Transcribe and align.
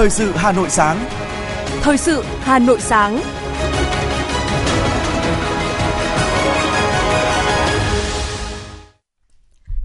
Thời 0.00 0.10
sự 0.10 0.32
Hà 0.34 0.52
Nội 0.52 0.70
sáng. 0.70 1.04
Thời 1.80 1.96
sự 1.96 2.24
Hà 2.40 2.58
Nội 2.58 2.80
sáng. 2.80 3.20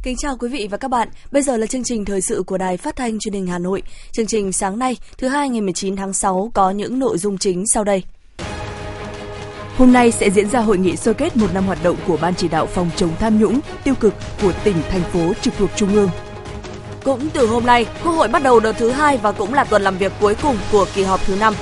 Kính 0.04 0.16
chào 0.18 0.38
quý 0.38 0.50
vị 0.50 0.68
và 0.72 0.78
các 0.78 0.88
bạn. 0.88 1.08
Bây 1.32 1.42
giờ 1.42 1.58
là 1.58 1.68
chương 1.68 1.84
trình 1.84 2.06
thời 2.06 2.22
sự 2.22 2.44
của 2.48 2.58
Đài 2.58 2.78
Phát 2.78 2.96
thanh 2.96 3.20
Truyền 3.20 3.34
hình 3.34 3.48
Hà 3.48 3.60
Nội. 3.60 3.84
Chương 4.12 4.26
trình 4.26 4.52
sáng 4.52 4.80
nay, 4.80 4.98
thứ 5.18 5.28
hai 5.28 5.50
ngày 5.50 5.62
19 5.62 5.96
tháng 5.96 6.14
6 6.14 6.52
có 6.54 6.72
những 6.72 7.00
nội 7.00 7.18
dung 7.18 7.38
chính 7.38 7.68
sau 7.68 7.84
đây. 7.84 8.04
Hôm 9.78 9.94
nay 9.94 10.12
sẽ 10.12 10.30
diễn 10.30 10.50
ra 10.50 10.60
hội 10.60 10.78
nghị 10.78 10.96
sơ 10.96 11.14
kết 11.14 11.38
một 11.38 11.54
năm 11.54 11.66
hoạt 11.66 11.84
động 11.84 11.98
của 12.08 12.18
Ban 12.22 12.36
chỉ 12.36 12.48
đạo 12.48 12.66
phòng 12.66 12.90
chống 12.96 13.12
tham 13.20 13.40
nhũng, 13.40 13.60
tiêu 13.84 13.96
cực 14.00 14.14
của 14.42 14.54
tỉnh, 14.64 14.78
thành 14.90 15.04
phố 15.04 15.34
trực 15.42 15.54
thuộc 15.58 15.70
Trung 15.76 15.94
ương. 15.94 16.10
Cũng 17.06 17.30
từ 17.30 17.48
hôm 17.48 17.66
nay, 17.66 17.86
Quốc 18.04 18.12
hội 18.12 18.28
bắt 18.28 18.44
đầu 18.44 18.60
đợt 18.60 18.72
thứ 18.72 18.92
hai 18.92 19.18
và 19.18 19.32
cũng 19.32 19.54
là 19.54 19.64
tuần 19.64 19.82
làm 19.82 19.98
việc 19.98 20.12
cuối 20.22 20.36
cùng 20.42 20.58
của 20.72 20.86
kỳ 20.96 21.04
họp 21.04 21.26
thứ 21.26 21.36
năm. 21.36 21.54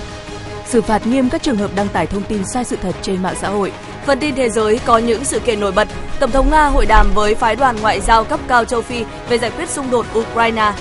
Xử 0.65 0.81
phạt 0.81 1.07
nghiêm 1.07 1.29
các 1.29 1.43
trường 1.43 1.57
hợp 1.57 1.71
đăng 1.75 1.87
tải 1.87 2.07
thông 2.07 2.23
tin 2.23 2.45
sai 2.45 2.63
sự 2.63 2.75
thật 2.81 2.95
trên 3.01 3.21
mạng 3.21 3.35
xã 3.41 3.49
hội. 3.49 3.71
Phần 4.05 4.19
tin 4.19 4.35
thế 4.35 4.49
giới 4.49 4.79
có 4.85 4.97
những 4.97 5.23
sự 5.23 5.39
kiện 5.39 5.59
nổi 5.59 5.71
bật. 5.71 5.87
Tổng 6.19 6.31
thống 6.31 6.49
Nga 6.49 6.65
hội 6.65 6.85
đàm 6.85 7.07
với 7.13 7.35
phái 7.35 7.55
đoàn 7.55 7.77
ngoại 7.81 8.01
giao 8.01 8.23
cấp 8.23 8.39
cao 8.47 8.65
châu 8.65 8.81
Phi 8.81 9.05
về 9.29 9.37
giải 9.37 9.51
quyết 9.51 9.69
xung 9.69 9.91
đột 9.91 10.05
Ukraine. 10.17 10.73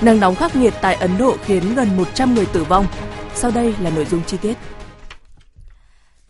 Nắng 0.00 0.20
nóng 0.20 0.34
khắc 0.34 0.56
nghiệt 0.56 0.74
tại 0.80 0.94
Ấn 0.94 1.18
Độ 1.18 1.36
khiến 1.44 1.74
gần 1.74 1.96
100 1.96 2.34
người 2.34 2.46
tử 2.46 2.64
vong. 2.64 2.86
Sau 3.34 3.50
đây 3.50 3.74
là 3.80 3.90
nội 3.90 4.06
dung 4.10 4.20
chi 4.26 4.36
tiết. 4.36 4.54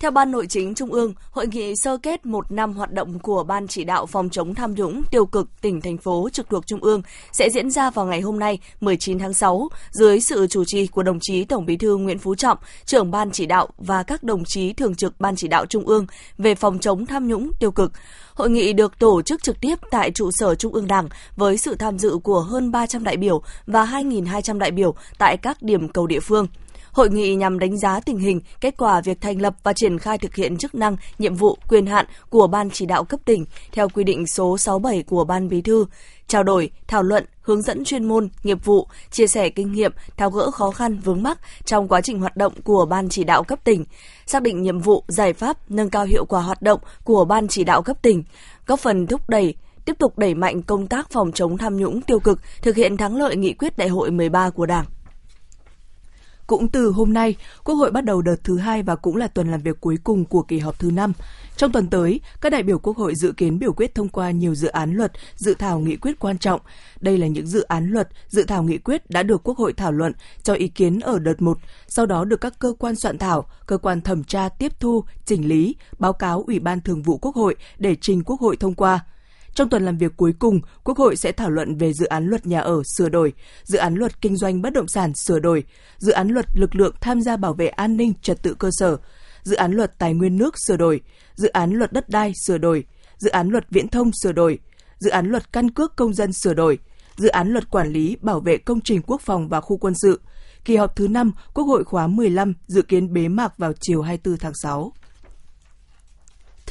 Theo 0.02 0.10
Ban 0.10 0.30
Nội 0.30 0.46
chính 0.46 0.74
Trung 0.74 0.92
ương, 0.92 1.14
hội 1.30 1.46
nghị 1.46 1.76
sơ 1.76 1.96
kết 1.96 2.26
một 2.26 2.52
năm 2.52 2.72
hoạt 2.72 2.92
động 2.92 3.18
của 3.18 3.44
Ban 3.44 3.68
chỉ 3.68 3.84
đạo 3.84 4.06
phòng 4.06 4.30
chống 4.30 4.54
tham 4.54 4.74
nhũng 4.74 5.02
tiêu 5.10 5.26
cực 5.26 5.48
tỉnh, 5.60 5.80
thành 5.80 5.98
phố 5.98 6.28
trực 6.32 6.48
thuộc 6.50 6.66
Trung 6.66 6.80
ương 6.80 7.02
sẽ 7.32 7.48
diễn 7.50 7.70
ra 7.70 7.90
vào 7.90 8.06
ngày 8.06 8.20
hôm 8.20 8.38
nay 8.38 8.58
19 8.80 9.18
tháng 9.18 9.34
6 9.34 9.68
dưới 9.90 10.20
sự 10.20 10.46
chủ 10.46 10.64
trì 10.66 10.86
của 10.86 11.02
đồng 11.02 11.18
chí 11.20 11.44
Tổng 11.44 11.66
bí 11.66 11.76
thư 11.76 11.96
Nguyễn 11.96 12.18
Phú 12.18 12.34
Trọng, 12.34 12.58
trưởng 12.84 13.10
Ban 13.10 13.30
chỉ 13.30 13.46
đạo 13.46 13.68
và 13.78 14.02
các 14.02 14.22
đồng 14.22 14.42
chí 14.44 14.72
thường 14.72 14.94
trực 14.94 15.20
Ban 15.20 15.36
chỉ 15.36 15.48
đạo 15.48 15.66
Trung 15.66 15.86
ương 15.86 16.06
về 16.38 16.54
phòng 16.54 16.78
chống 16.78 17.06
tham 17.06 17.28
nhũng 17.28 17.50
tiêu 17.60 17.70
cực. 17.70 17.92
Hội 18.34 18.50
nghị 18.50 18.72
được 18.72 18.98
tổ 18.98 19.22
chức 19.22 19.42
trực 19.42 19.60
tiếp 19.60 19.78
tại 19.90 20.10
trụ 20.10 20.30
sở 20.32 20.54
Trung 20.54 20.72
ương 20.72 20.86
Đảng 20.86 21.08
với 21.36 21.58
sự 21.58 21.74
tham 21.74 21.98
dự 21.98 22.18
của 22.24 22.40
hơn 22.40 22.70
300 22.70 23.04
đại 23.04 23.16
biểu 23.16 23.42
và 23.66 23.84
2.200 23.84 24.58
đại 24.58 24.70
biểu 24.70 24.94
tại 25.18 25.36
các 25.36 25.62
điểm 25.62 25.88
cầu 25.88 26.06
địa 26.06 26.20
phương. 26.20 26.46
Hội 26.92 27.10
nghị 27.10 27.34
nhằm 27.34 27.58
đánh 27.58 27.78
giá 27.78 28.00
tình 28.00 28.18
hình, 28.18 28.40
kết 28.60 28.74
quả 28.76 29.00
việc 29.00 29.20
thành 29.20 29.40
lập 29.40 29.54
và 29.62 29.72
triển 29.72 29.98
khai 29.98 30.18
thực 30.18 30.34
hiện 30.34 30.56
chức 30.56 30.74
năng, 30.74 30.96
nhiệm 31.18 31.34
vụ, 31.34 31.58
quyền 31.68 31.86
hạn 31.86 32.06
của 32.30 32.46
Ban 32.46 32.70
chỉ 32.70 32.86
đạo 32.86 33.04
cấp 33.04 33.20
tỉnh 33.24 33.44
theo 33.72 33.88
quy 33.88 34.04
định 34.04 34.26
số 34.26 34.58
67 34.58 35.02
của 35.02 35.24
Ban 35.24 35.48
Bí 35.48 35.60
thư, 35.62 35.86
trao 36.26 36.42
đổi, 36.42 36.70
thảo 36.86 37.02
luận, 37.02 37.24
hướng 37.42 37.62
dẫn 37.62 37.84
chuyên 37.84 38.04
môn, 38.04 38.28
nghiệp 38.42 38.64
vụ, 38.64 38.86
chia 39.10 39.26
sẻ 39.26 39.48
kinh 39.48 39.72
nghiệm, 39.72 39.92
tháo 40.16 40.30
gỡ 40.30 40.50
khó 40.50 40.70
khăn 40.70 40.98
vướng 40.98 41.22
mắc 41.22 41.38
trong 41.64 41.88
quá 41.88 42.00
trình 42.00 42.20
hoạt 42.20 42.36
động 42.36 42.52
của 42.64 42.86
Ban 42.86 43.08
chỉ 43.08 43.24
đạo 43.24 43.42
cấp 43.42 43.58
tỉnh, 43.64 43.84
xác 44.26 44.42
định 44.42 44.62
nhiệm 44.62 44.78
vụ, 44.78 45.04
giải 45.08 45.32
pháp, 45.32 45.70
nâng 45.70 45.90
cao 45.90 46.04
hiệu 46.04 46.24
quả 46.24 46.40
hoạt 46.40 46.62
động 46.62 46.80
của 47.04 47.24
Ban 47.24 47.48
chỉ 47.48 47.64
đạo 47.64 47.82
cấp 47.82 48.02
tỉnh, 48.02 48.22
góp 48.66 48.80
phần 48.80 49.06
thúc 49.06 49.28
đẩy 49.28 49.54
tiếp 49.84 49.98
tục 49.98 50.18
đẩy 50.18 50.34
mạnh 50.34 50.62
công 50.62 50.86
tác 50.86 51.10
phòng 51.10 51.32
chống 51.32 51.58
tham 51.58 51.76
nhũng 51.76 52.02
tiêu 52.02 52.20
cực, 52.20 52.40
thực 52.62 52.76
hiện 52.76 52.96
thắng 52.96 53.16
lợi 53.16 53.36
nghị 53.36 53.52
quyết 53.52 53.78
đại 53.78 53.88
hội 53.88 54.10
13 54.10 54.50
của 54.50 54.66
Đảng. 54.66 54.84
Cũng 56.52 56.68
từ 56.68 56.90
hôm 56.90 57.12
nay, 57.12 57.36
Quốc 57.64 57.74
hội 57.74 57.90
bắt 57.90 58.04
đầu 58.04 58.22
đợt 58.22 58.36
thứ 58.44 58.58
hai 58.58 58.82
và 58.82 58.96
cũng 58.96 59.16
là 59.16 59.28
tuần 59.28 59.50
làm 59.50 59.60
việc 59.60 59.80
cuối 59.80 59.96
cùng 60.04 60.24
của 60.24 60.42
kỳ 60.42 60.58
họp 60.58 60.78
thứ 60.78 60.90
năm. 60.90 61.12
Trong 61.56 61.72
tuần 61.72 61.90
tới, 61.90 62.20
các 62.40 62.52
đại 62.52 62.62
biểu 62.62 62.78
Quốc 62.78 62.96
hội 62.96 63.14
dự 63.14 63.32
kiến 63.32 63.58
biểu 63.58 63.72
quyết 63.72 63.94
thông 63.94 64.08
qua 64.08 64.30
nhiều 64.30 64.54
dự 64.54 64.68
án 64.68 64.94
luật, 64.94 65.12
dự 65.36 65.54
thảo 65.54 65.80
nghị 65.80 65.96
quyết 65.96 66.18
quan 66.18 66.38
trọng. 66.38 66.60
Đây 67.00 67.18
là 67.18 67.26
những 67.26 67.46
dự 67.46 67.62
án 67.62 67.90
luật, 67.90 68.08
dự 68.28 68.44
thảo 68.44 68.62
nghị 68.62 68.78
quyết 68.78 69.10
đã 69.10 69.22
được 69.22 69.42
Quốc 69.44 69.58
hội 69.58 69.72
thảo 69.72 69.92
luận, 69.92 70.12
cho 70.42 70.54
ý 70.54 70.68
kiến 70.68 71.00
ở 71.00 71.18
đợt 71.18 71.42
1, 71.42 71.58
sau 71.88 72.06
đó 72.06 72.24
được 72.24 72.40
các 72.40 72.58
cơ 72.58 72.74
quan 72.78 72.96
soạn 72.96 73.18
thảo, 73.18 73.46
cơ 73.66 73.78
quan 73.78 74.00
thẩm 74.00 74.24
tra 74.24 74.48
tiếp 74.48 74.80
thu, 74.80 75.04
chỉnh 75.24 75.48
lý, 75.48 75.76
báo 75.98 76.12
cáo 76.12 76.44
Ủy 76.46 76.58
ban 76.58 76.80
Thường 76.80 77.02
vụ 77.02 77.18
Quốc 77.18 77.36
hội 77.36 77.56
để 77.78 77.96
trình 78.00 78.22
Quốc 78.24 78.40
hội 78.40 78.56
thông 78.56 78.74
qua. 78.74 79.04
Trong 79.54 79.68
tuần 79.68 79.84
làm 79.84 79.98
việc 79.98 80.12
cuối 80.16 80.32
cùng, 80.38 80.60
Quốc 80.84 80.98
hội 80.98 81.16
sẽ 81.16 81.32
thảo 81.32 81.50
luận 81.50 81.76
về 81.76 81.92
dự 81.92 82.06
án 82.06 82.26
luật 82.26 82.46
nhà 82.46 82.60
ở 82.60 82.82
sửa 82.96 83.08
đổi, 83.08 83.32
dự 83.64 83.78
án 83.78 83.94
luật 83.94 84.20
kinh 84.20 84.36
doanh 84.36 84.62
bất 84.62 84.72
động 84.72 84.88
sản 84.88 85.12
sửa 85.14 85.38
đổi, 85.38 85.64
dự 85.98 86.12
án 86.12 86.28
luật 86.28 86.46
lực 86.54 86.74
lượng 86.74 86.94
tham 87.00 87.20
gia 87.20 87.36
bảo 87.36 87.54
vệ 87.54 87.68
an 87.68 87.96
ninh 87.96 88.12
trật 88.22 88.42
tự 88.42 88.54
cơ 88.54 88.68
sở, 88.72 88.96
dự 89.42 89.56
án 89.56 89.72
luật 89.72 89.98
tài 89.98 90.14
nguyên 90.14 90.36
nước 90.36 90.54
sửa 90.66 90.76
đổi, 90.76 91.00
dự 91.34 91.48
án 91.48 91.72
luật 91.72 91.92
đất 91.92 92.08
đai 92.08 92.32
sửa 92.46 92.58
đổi, 92.58 92.84
dự 93.18 93.30
án 93.30 93.48
luật 93.48 93.64
viễn 93.70 93.88
thông 93.88 94.10
sửa 94.22 94.32
đổi, 94.32 94.58
dự 94.98 95.10
án 95.10 95.26
luật 95.26 95.52
căn 95.52 95.70
cước 95.70 95.96
công 95.96 96.14
dân 96.14 96.32
sửa 96.32 96.54
đổi, 96.54 96.78
dự 97.16 97.28
án 97.28 97.48
luật 97.48 97.70
quản 97.70 97.88
lý 97.88 98.16
bảo 98.20 98.40
vệ 98.40 98.56
công 98.56 98.80
trình 98.80 99.02
quốc 99.02 99.20
phòng 99.20 99.48
và 99.48 99.60
khu 99.60 99.76
quân 99.76 99.94
sự. 100.02 100.20
Kỳ 100.64 100.76
họp 100.76 100.96
thứ 100.96 101.08
5, 101.08 101.32
Quốc 101.54 101.64
hội 101.64 101.84
khóa 101.84 102.06
15 102.06 102.54
dự 102.66 102.82
kiến 102.82 103.12
bế 103.12 103.28
mạc 103.28 103.58
vào 103.58 103.72
chiều 103.80 104.02
24 104.02 104.38
tháng 104.38 104.52
6. 104.62 104.92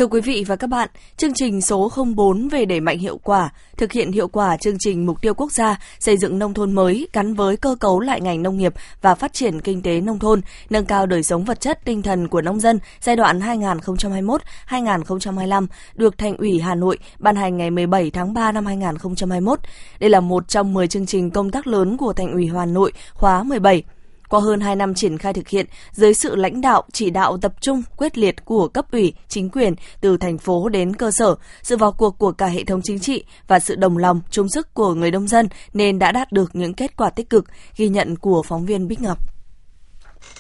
Thưa 0.02 0.08
quý 0.08 0.22
vị 0.22 0.44
và 0.48 0.56
các 0.56 0.68
bạn, 0.68 0.90
chương 1.18 1.34
trình 1.34 1.62
số 1.62 1.92
04 2.16 2.48
về 2.48 2.66
đẩy 2.66 2.80
mạnh 2.80 3.00
hiệu 3.00 3.20
quả, 3.24 3.50
thực 3.78 3.92
hiện 3.92 4.12
hiệu 4.12 4.28
quả 4.28 4.58
chương 4.58 4.76
trình 4.80 5.06
mục 5.06 5.22
tiêu 5.22 5.34
quốc 5.34 5.52
gia 5.52 5.80
xây 6.00 6.18
dựng 6.18 6.40
nông 6.40 6.54
thôn 6.54 6.72
mới 6.72 7.08
gắn 7.14 7.34
với 7.34 7.58
cơ 7.58 7.76
cấu 7.80 8.00
lại 8.00 8.22
ngành 8.22 8.44
nông 8.44 8.58
nghiệp 8.58 8.74
và 9.02 9.16
phát 9.16 9.34
triển 9.34 9.62
kinh 9.62 9.82
tế 9.82 10.02
nông 10.02 10.20
thôn, 10.20 10.42
nâng 10.70 10.86
cao 10.86 11.06
đời 11.06 11.24
sống 11.24 11.44
vật 11.44 11.62
chất 11.62 11.86
tinh 11.86 12.02
thần 12.02 12.28
của 12.28 12.42
nông 12.42 12.60
dân 12.60 12.80
giai 13.02 13.16
đoạn 13.16 13.40
2021-2025 13.40 15.68
được 15.96 16.18
Thành 16.18 16.38
ủy 16.38 16.60
Hà 16.60 16.76
Nội 16.76 16.98
ban 17.20 17.36
hành 17.36 17.58
ngày 17.58 17.72
17 17.72 18.12
tháng 18.12 18.34
3 18.34 18.52
năm 18.52 18.66
2021. 18.66 19.60
Đây 20.00 20.10
là 20.10 20.20
một 20.20 20.48
trong 20.48 20.74
10 20.74 20.88
chương 20.88 21.06
trình 21.06 21.32
công 21.32 21.52
tác 21.52 21.68
lớn 21.68 21.98
của 21.98 22.14
Thành 22.14 22.32
ủy 22.32 22.48
Hà 22.48 22.66
Nội 22.66 22.94
khóa 23.14 23.44
17 23.44 23.84
qua 24.32 24.40
hơn 24.40 24.60
2 24.60 24.76
năm 24.76 24.94
triển 24.94 25.18
khai 25.18 25.34
thực 25.34 25.48
hiện, 25.48 25.66
dưới 25.92 26.14
sự 26.14 26.36
lãnh 26.36 26.62
đạo, 26.62 26.84
chỉ 26.92 27.10
đạo 27.10 27.38
tập 27.38 27.54
trung, 27.62 27.84
quyết 27.98 28.18
liệt 28.18 28.46
của 28.46 28.68
cấp 28.68 28.92
ủy, 28.92 29.14
chính 29.28 29.50
quyền 29.50 29.74
từ 30.02 30.18
thành 30.18 30.38
phố 30.38 30.70
đến 30.70 30.96
cơ 30.96 31.12
sở, 31.12 31.36
sự 31.64 31.78
vào 31.78 31.92
cuộc 31.92 32.18
của 32.18 32.32
cả 32.32 32.48
hệ 32.48 32.64
thống 32.64 32.82
chính 32.84 33.00
trị 33.00 33.24
và 33.48 33.60
sự 33.60 33.76
đồng 33.76 33.98
lòng, 33.98 34.22
chung 34.32 34.50
sức 34.50 34.74
của 34.74 34.94
người 34.94 35.12
nông 35.12 35.28
dân 35.28 35.48
nên 35.74 36.00
đã 36.00 36.12
đạt 36.12 36.32
được 36.32 36.56
những 36.56 36.74
kết 36.74 36.98
quả 36.98 37.10
tích 37.10 37.30
cực, 37.30 37.46
ghi 37.78 37.90
nhận 37.90 38.16
của 38.16 38.44
phóng 38.48 38.66
viên 38.66 38.88
Bích 38.88 39.02
Ngọc. 39.02 39.18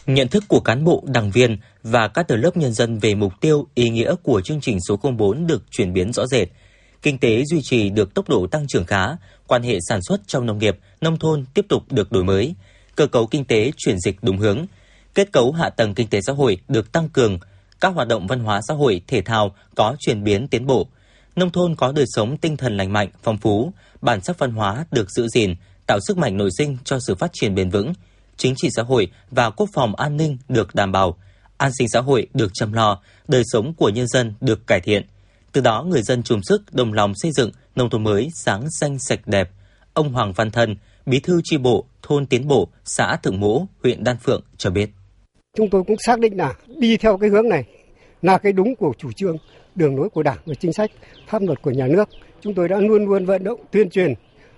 Nhận 0.06 0.28
thức 0.28 0.44
của 0.47 0.59
cán 0.59 0.84
bộ, 0.84 1.03
đảng 1.07 1.31
viên 1.31 1.57
và 1.84 2.07
các 2.07 2.28
tầng 2.28 2.41
lớp 2.41 2.57
nhân 2.57 2.74
dân 2.74 3.00
về 3.00 3.16
mục 3.16 3.34
tiêu, 3.41 3.68
ý 3.74 3.90
nghĩa 3.90 4.16
của 4.24 4.41
chương 4.41 4.62
trình 4.62 4.78
số 4.88 5.00
04 5.18 5.47
được 5.47 5.63
chuyển 5.72 5.94
biến 5.94 6.13
rõ 6.13 6.28
rệt. 6.28 6.47
Kinh 7.01 7.18
tế 7.18 7.44
duy 7.46 7.62
trì 7.62 7.90
được 7.90 8.13
tốc 8.13 8.30
độ 8.30 8.47
tăng 8.47 8.68
trưởng 8.68 8.85
khá, 8.85 9.07
quan 9.47 9.63
hệ 9.63 9.78
sản 9.90 10.00
xuất 10.01 10.22
trong 10.28 10.46
nông 10.46 10.57
nghiệp, 10.57 10.78
nông 11.01 11.19
thôn 11.19 11.46
tiếp 11.53 11.66
tục 11.69 11.84
được 11.91 12.12
đổi 12.12 12.24
mới– 12.24 12.56
cơ 12.96 13.07
cấu 13.07 13.28
kinh 13.28 13.46
tế 13.46 13.72
chuyển 13.78 14.00
dịch 14.00 14.18
đúng 14.22 14.38
hướng, 14.38 14.66
kết 15.13 15.31
cấu 15.31 15.52
hạ 15.52 15.69
tầng 15.69 15.94
kinh 15.94 16.07
tế 16.07 16.19
xã 16.28 16.34
hội 16.34 16.57
được 16.68 16.91
tăng 16.91 17.09
cường, 17.09 17.40
các 17.81 17.94
hoạt 17.96 18.07
động 18.07 18.28
văn 18.28 18.40
hóa 18.40 18.62
xã 18.68 18.74
hội, 18.74 19.02
thể 19.07 19.22
thao 19.22 19.56
có 19.75 19.96
chuyển 20.00 20.24
biến 20.24 20.47
tiến 20.47 20.68
bộ, 20.68 20.88
nông 21.35 21.51
thôn 21.51 21.75
có 21.75 21.91
đời 21.91 22.06
sống 22.07 22.38
tinh 22.38 22.57
thần 22.57 22.78
lành 22.78 22.94
mạnh, 22.94 23.09
phong 23.24 23.38
phú, 23.38 23.74
bản 24.01 24.22
sắc 24.22 24.40
văn 24.40 24.51
hóa 24.51 24.85
được 24.91 25.12
giữ 25.12 25.28
gìn, 25.28 25.56
tạo 25.88 26.00
sức 26.07 26.18
mạnh 26.18 26.38
nội 26.38 26.50
sinh 26.57 26.78
cho 26.84 27.00
sự 27.00 27.16
phát 27.16 27.31
triển 27.34 27.56
bền 27.56 27.69
vững, 27.69 27.94
chính 28.38 28.53
trị 28.57 28.69
xã 28.75 28.84
hội 28.84 29.12
và 29.31 29.50
quốc 29.50 29.69
phòng 29.74 29.96
an 29.96 30.18
ninh 30.18 30.38
được 30.50 30.75
đảm 30.75 30.91
bảo, 30.91 31.18
an 31.57 31.72
sinh 31.74 31.90
xã 31.90 32.01
hội 32.01 32.28
được 32.34 32.51
chăm 32.53 32.74
lo, 32.74 33.00
đời 33.28 33.44
sống 33.46 33.74
của 33.74 33.90
nhân 33.90 34.07
dân 34.07 34.34
được 34.41 34.68
cải 34.68 34.81
thiện. 34.81 35.06
Từ 35.51 35.62
đó 35.62 35.84
người 35.84 36.01
dân 36.01 36.24
chung 36.24 36.44
sức 36.44 36.74
đồng 36.74 36.94
lòng 36.94 37.13
xây 37.16 37.31
dựng 37.31 37.51
nông 37.75 37.90
thôn 37.90 38.03
mới 38.03 38.30
sáng 38.35 38.68
xanh 38.80 39.00
sạch 39.00 39.19
đẹp. 39.25 39.50
Ông 39.94 40.13
Hoàng 40.13 40.34
Văn 40.34 40.51
Thân, 40.51 40.75
Bí 41.06 41.19
thư 41.19 41.41
tri 41.44 41.57
bộ 41.57 41.85
thôn 42.01 42.25
Tiến 42.25 42.47
Bộ, 42.47 42.67
xã 42.85 43.16
Thượng 43.23 43.39
Mỗ, 43.39 43.66
huyện 43.84 44.03
Đan 44.03 44.17
Phượng 44.17 44.44
cho 44.57 44.69
biết. 44.69 44.89
Chúng 45.57 45.69
tôi 45.69 45.84
cũng 45.84 45.97
xác 46.00 46.19
định 46.19 46.38
là 46.38 46.56
đi 46.78 46.97
theo 46.97 47.17
cái 47.17 47.29
hướng 47.29 47.50
này 47.50 47.63
là 48.22 48.38
cái 48.38 48.53
đúng 48.53 48.75
của 48.75 48.94
chủ 48.97 49.12
trương, 49.12 49.38
đường 49.75 49.97
lối 49.97 50.09
của 50.09 50.23
Đảng 50.23 50.38
và 50.45 50.53
chính 50.53 50.73
sách, 50.73 50.91
pháp 51.28 51.41
luật 51.41 51.62
của 51.62 51.72
nhà 51.72 51.88
nước. 51.88 52.09
Chúng 52.41 52.53
tôi 52.53 52.67
đã 52.67 52.79
luôn 52.79 53.06
luôn 53.06 53.25
vận 53.25 53.44
động 53.44 53.59
tuyên 53.72 53.89
truyền, 53.89 54.13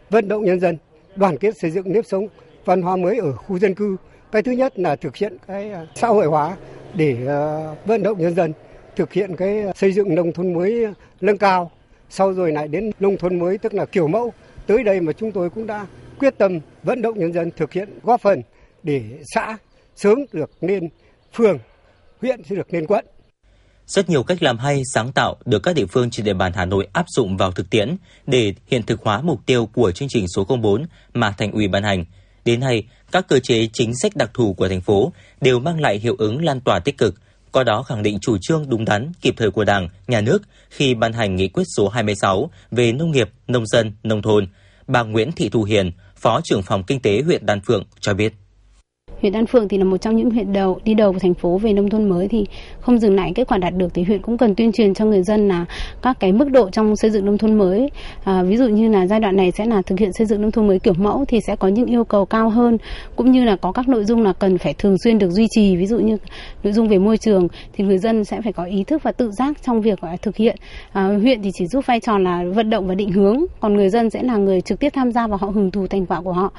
vận 0.10 0.28
động 0.28 0.46
nhân 0.46 0.60
dân 0.60 0.78
đoàn 1.16 1.38
kết 1.38 1.58
xây 1.58 1.72
dựng 1.72 1.94
nếp 1.94 2.06
sống 2.06 2.28
văn 2.66 2.82
hóa 2.82 2.96
mới 2.96 3.18
ở 3.18 3.32
khu 3.32 3.60
dân 3.60 3.76
cư. 3.76 3.98
Cái 4.32 4.42
thứ 4.42 4.52
nhất 4.52 4.80
là 4.80 4.96
thực 4.96 5.16
hiện 5.16 5.38
cái 5.48 5.72
à, 5.72 5.86
xã 5.96 6.08
hội 6.08 6.26
hóa 6.26 6.58
để 6.94 7.18
à, 7.28 7.76
vận 7.86 8.04
động 8.04 8.18
nhân 8.20 8.36
dân 8.36 8.54
thực 8.96 9.14
hiện 9.14 9.36
cái 9.36 9.62
à, 9.62 9.74
xây 9.76 9.92
dựng 9.92 10.16
nông 10.16 10.34
thôn 10.34 10.54
mới 10.54 10.86
nâng 11.22 11.38
cao. 11.38 11.72
Sau 12.10 12.34
rồi 12.34 12.52
lại 12.52 12.68
đến 12.68 12.92
nông 13.00 13.18
thôn 13.18 13.40
mới 13.40 13.58
tức 13.58 13.74
là 13.74 13.86
kiểu 13.86 14.08
mẫu. 14.08 14.34
Tới 14.68 14.84
đây 14.84 15.02
mà 15.02 15.14
chúng 15.14 15.32
tôi 15.32 15.50
cũng 15.50 15.68
đã 15.68 15.86
quyết 16.24 16.38
tâm 16.38 16.60
vận 16.84 17.02
động 17.02 17.20
nhân 17.20 17.34
dân 17.34 17.52
thực 17.52 17.74
hiện 17.74 17.90
góp 18.04 18.22
phần 18.22 18.42
để 18.84 19.04
xã 19.34 19.58
sớm 19.96 20.18
được 20.34 20.52
lên 20.62 20.84
phường, 21.34 21.58
huyện 22.22 22.44
sẽ 22.44 22.56
được 22.56 22.74
lên 22.74 22.86
quận. 22.88 23.06
Rất 23.88 24.10
nhiều 24.10 24.24
cách 24.24 24.44
làm 24.44 24.58
hay, 24.58 24.82
sáng 24.94 25.12
tạo 25.12 25.36
được 25.46 25.64
các 25.64 25.76
địa 25.76 25.86
phương 25.86 26.10
trên 26.10 26.26
địa 26.26 26.34
bàn 26.34 26.52
Hà 26.56 26.66
Nội 26.66 26.88
áp 26.94 27.06
dụng 27.16 27.38
vào 27.38 27.52
thực 27.52 27.70
tiễn 27.70 27.96
để 28.28 28.54
hiện 28.68 28.84
thực 28.84 29.02
hóa 29.02 29.22
mục 29.22 29.40
tiêu 29.46 29.66
của 29.66 29.92
chương 29.92 30.08
trình 30.12 30.26
số 30.28 30.46
04 30.62 30.86
mà 31.14 31.34
thành 31.38 31.52
ủy 31.52 31.68
ban 31.68 31.84
hành. 31.84 32.06
Đến 32.46 32.60
nay, 32.60 32.84
các 33.12 33.28
cơ 33.28 33.40
chế 33.40 33.68
chính 33.74 33.96
sách 33.96 34.16
đặc 34.16 34.32
thù 34.34 34.54
của 34.54 34.68
thành 34.68 34.82
phố 34.82 35.14
đều 35.42 35.60
mang 35.60 35.82
lại 35.82 35.98
hiệu 35.98 36.16
ứng 36.18 36.44
lan 36.46 36.62
tỏa 36.62 36.80
tích 36.80 36.98
cực, 36.98 37.16
qua 37.52 37.64
đó 37.64 37.84
khẳng 37.84 38.04
định 38.04 38.18
chủ 38.22 38.38
trương 38.42 38.70
đúng 38.70 38.86
đắn, 38.86 39.12
kịp 39.22 39.34
thời 39.38 39.52
của 39.52 39.64
Đảng, 39.64 39.90
Nhà 40.08 40.22
nước 40.22 40.42
khi 40.70 40.94
ban 40.94 41.14
hành 41.14 41.36
nghị 41.36 41.48
quyết 41.48 41.64
số 41.78 41.90
26 41.90 42.50
về 42.72 42.92
nông 42.92 43.12
nghiệp, 43.12 43.30
nông 43.48 43.66
dân, 43.66 43.92
nông 44.04 44.22
thôn. 44.22 44.48
Bà 44.88 45.04
Nguyễn 45.04 45.32
Thị 45.32 45.50
Thu 45.50 45.64
Hiền, 45.64 45.92
Phó 46.24 46.42
trưởng 46.44 46.64
phòng 46.64 46.84
kinh 46.84 47.00
tế 47.00 47.22
huyện 47.26 47.46
Đan 47.46 47.62
Phượng 47.62 47.84
cho 48.00 48.14
biết 48.14 48.34
huyện 49.24 49.34
Đan 49.34 49.46
Phượng 49.46 49.68
thì 49.68 49.78
là 49.78 49.84
một 49.84 49.98
trong 49.98 50.16
những 50.16 50.30
huyện 50.30 50.54
đầu 50.54 50.80
đi 50.84 50.94
đầu 50.94 51.14
của 51.14 51.20
thành 51.20 51.34
phố 51.34 51.58
về 51.58 51.74
nông 51.74 51.90
thôn 51.90 52.10
mới 52.10 52.28
thì 52.28 52.46
không 52.80 53.00
dừng 53.00 53.16
lại 53.16 53.32
kết 53.36 53.48
quả 53.48 53.58
đạt 53.58 53.74
được 53.78 53.94
thì 53.94 54.04
huyện 54.04 54.22
cũng 54.22 54.38
cần 54.38 54.56
tuyên 54.56 54.72
truyền 54.72 54.94
cho 54.94 55.06
người 55.06 55.24
dân 55.24 55.48
là 55.48 55.66
các 56.02 56.20
cái 56.20 56.32
mức 56.32 56.52
độ 56.52 56.70
trong 56.70 56.96
xây 56.96 57.12
dựng 57.12 57.26
nông 57.26 57.38
thôn 57.38 57.58
mới. 57.58 57.90
À, 58.24 58.44
ví 58.44 58.58
dụ 58.58 58.68
như 58.68 58.90
là 58.90 59.08
giai 59.08 59.20
đoạn 59.20 59.36
này 59.36 59.52
sẽ 59.52 59.66
là 59.66 59.82
thực 59.82 60.00
hiện 60.00 60.14
xây 60.14 60.28
dựng 60.28 60.42
nông 60.42 60.52
thôn 60.52 60.68
mới 60.68 60.80
kiểu 60.80 60.94
mẫu 60.98 61.26
thì 61.28 61.40
sẽ 61.48 61.56
có 61.56 61.68
những 61.68 61.86
yêu 61.86 62.04
cầu 62.04 62.26
cao 62.26 62.50
hơn 62.50 62.78
cũng 63.16 63.32
như 63.32 63.44
là 63.44 63.56
có 63.56 63.72
các 63.72 63.88
nội 63.88 64.06
dung 64.06 64.24
là 64.24 64.34
cần 64.34 64.58
phải 64.58 64.74
thường 64.74 64.98
xuyên 65.04 65.20
được 65.20 65.30
duy 65.30 65.48
trì 65.50 65.76
ví 65.76 65.86
dụ 65.86 66.00
như 66.00 66.18
nội 66.64 66.74
dung 66.74 66.88
về 66.88 66.98
môi 66.98 67.18
trường 67.18 67.48
thì 67.74 67.84
người 67.84 67.98
dân 67.98 68.24
sẽ 68.24 68.42
phải 68.42 68.54
có 68.54 68.64
ý 68.64 68.84
thức 68.84 69.04
và 69.04 69.12
tự 69.12 69.32
giác 69.32 69.58
trong 69.62 69.82
việc 69.82 70.00
thực 70.22 70.36
hiện. 70.36 70.56
À, 70.92 71.08
huyện 71.22 71.42
thì 71.44 71.50
chỉ 71.54 71.68
giúp 71.68 71.86
vai 71.86 72.00
trò 72.00 72.18
là 72.18 72.44
vận 72.56 72.70
động 72.70 72.88
và 72.88 72.96
định 72.96 73.12
hướng 73.12 73.38
còn 73.60 73.74
người 73.74 73.90
dân 73.90 74.10
sẽ 74.10 74.24
là 74.24 74.38
người 74.38 74.62
trực 74.62 74.80
tiếp 74.80 74.90
tham 74.94 75.12
gia 75.12 75.28
và 75.28 75.38
họ 75.38 75.48
hưởng 75.48 75.72
thụ 75.72 75.88
thành 75.88 76.06
quả 76.06 76.22
của 76.22 76.34
họ. 76.34 76.52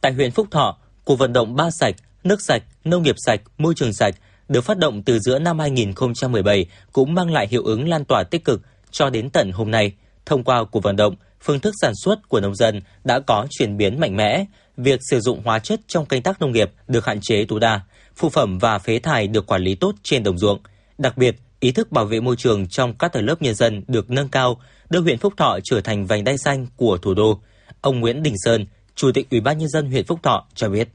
Tại 0.00 0.12
huyện 0.12 0.30
Phúc 0.30 0.46
Thọ 0.50 0.76
cuộc 1.06 1.16
vận 1.16 1.32
động 1.32 1.56
ba 1.56 1.70
sạch 1.70 1.94
nước 2.24 2.42
sạch 2.42 2.62
nông 2.84 3.02
nghiệp 3.02 3.14
sạch 3.26 3.40
môi 3.58 3.74
trường 3.74 3.92
sạch 3.92 4.14
được 4.48 4.60
phát 4.60 4.78
động 4.78 5.02
từ 5.02 5.18
giữa 5.18 5.38
năm 5.38 5.58
2017 5.58 6.66
cũng 6.92 7.14
mang 7.14 7.32
lại 7.32 7.48
hiệu 7.50 7.62
ứng 7.64 7.88
lan 7.88 8.04
tỏa 8.04 8.22
tích 8.22 8.44
cực 8.44 8.62
cho 8.90 9.10
đến 9.10 9.30
tận 9.30 9.52
hôm 9.52 9.70
nay. 9.70 9.92
Thông 10.26 10.44
qua 10.44 10.64
cuộc 10.64 10.82
vận 10.82 10.96
động, 10.96 11.14
phương 11.40 11.60
thức 11.60 11.74
sản 11.80 11.92
xuất 12.04 12.28
của 12.28 12.40
nông 12.40 12.54
dân 12.54 12.80
đã 13.04 13.20
có 13.20 13.46
chuyển 13.50 13.76
biến 13.76 14.00
mạnh 14.00 14.16
mẽ, 14.16 14.44
việc 14.76 15.00
sử 15.10 15.20
dụng 15.20 15.42
hóa 15.44 15.58
chất 15.58 15.80
trong 15.86 16.06
canh 16.06 16.22
tác 16.22 16.40
nông 16.40 16.52
nghiệp 16.52 16.70
được 16.88 17.06
hạn 17.06 17.18
chế 17.22 17.44
tối 17.44 17.60
đa, 17.60 17.80
phụ 18.16 18.28
phẩm 18.28 18.58
và 18.58 18.78
phế 18.78 18.98
thải 18.98 19.26
được 19.26 19.46
quản 19.46 19.62
lý 19.62 19.74
tốt 19.74 19.94
trên 20.02 20.22
đồng 20.22 20.38
ruộng. 20.38 20.58
Đặc 20.98 21.16
biệt, 21.16 21.36
ý 21.60 21.72
thức 21.72 21.92
bảo 21.92 22.04
vệ 22.04 22.20
môi 22.20 22.36
trường 22.36 22.68
trong 22.68 22.94
các 22.94 23.12
tầng 23.12 23.26
lớp 23.26 23.42
nhân 23.42 23.54
dân 23.54 23.82
được 23.88 24.10
nâng 24.10 24.28
cao, 24.28 24.60
đưa 24.90 25.00
huyện 25.00 25.18
Phúc 25.18 25.34
Thọ 25.36 25.58
trở 25.64 25.80
thành 25.80 26.06
vành 26.06 26.24
đai 26.24 26.38
xanh 26.38 26.66
của 26.76 26.98
thủ 26.98 27.14
đô. 27.14 27.40
Ông 27.80 28.00
Nguyễn 28.00 28.22
Đình 28.22 28.34
Sơn, 28.44 28.66
Chủ 28.96 29.12
tịch 29.12 29.30
Ủy 29.30 29.40
ban 29.40 29.58
nhân 29.58 29.68
dân 29.68 29.90
huyện 29.90 30.04
Phúc 30.06 30.22
Thọ 30.22 30.44
cho 30.54 30.68
biết. 30.68 30.88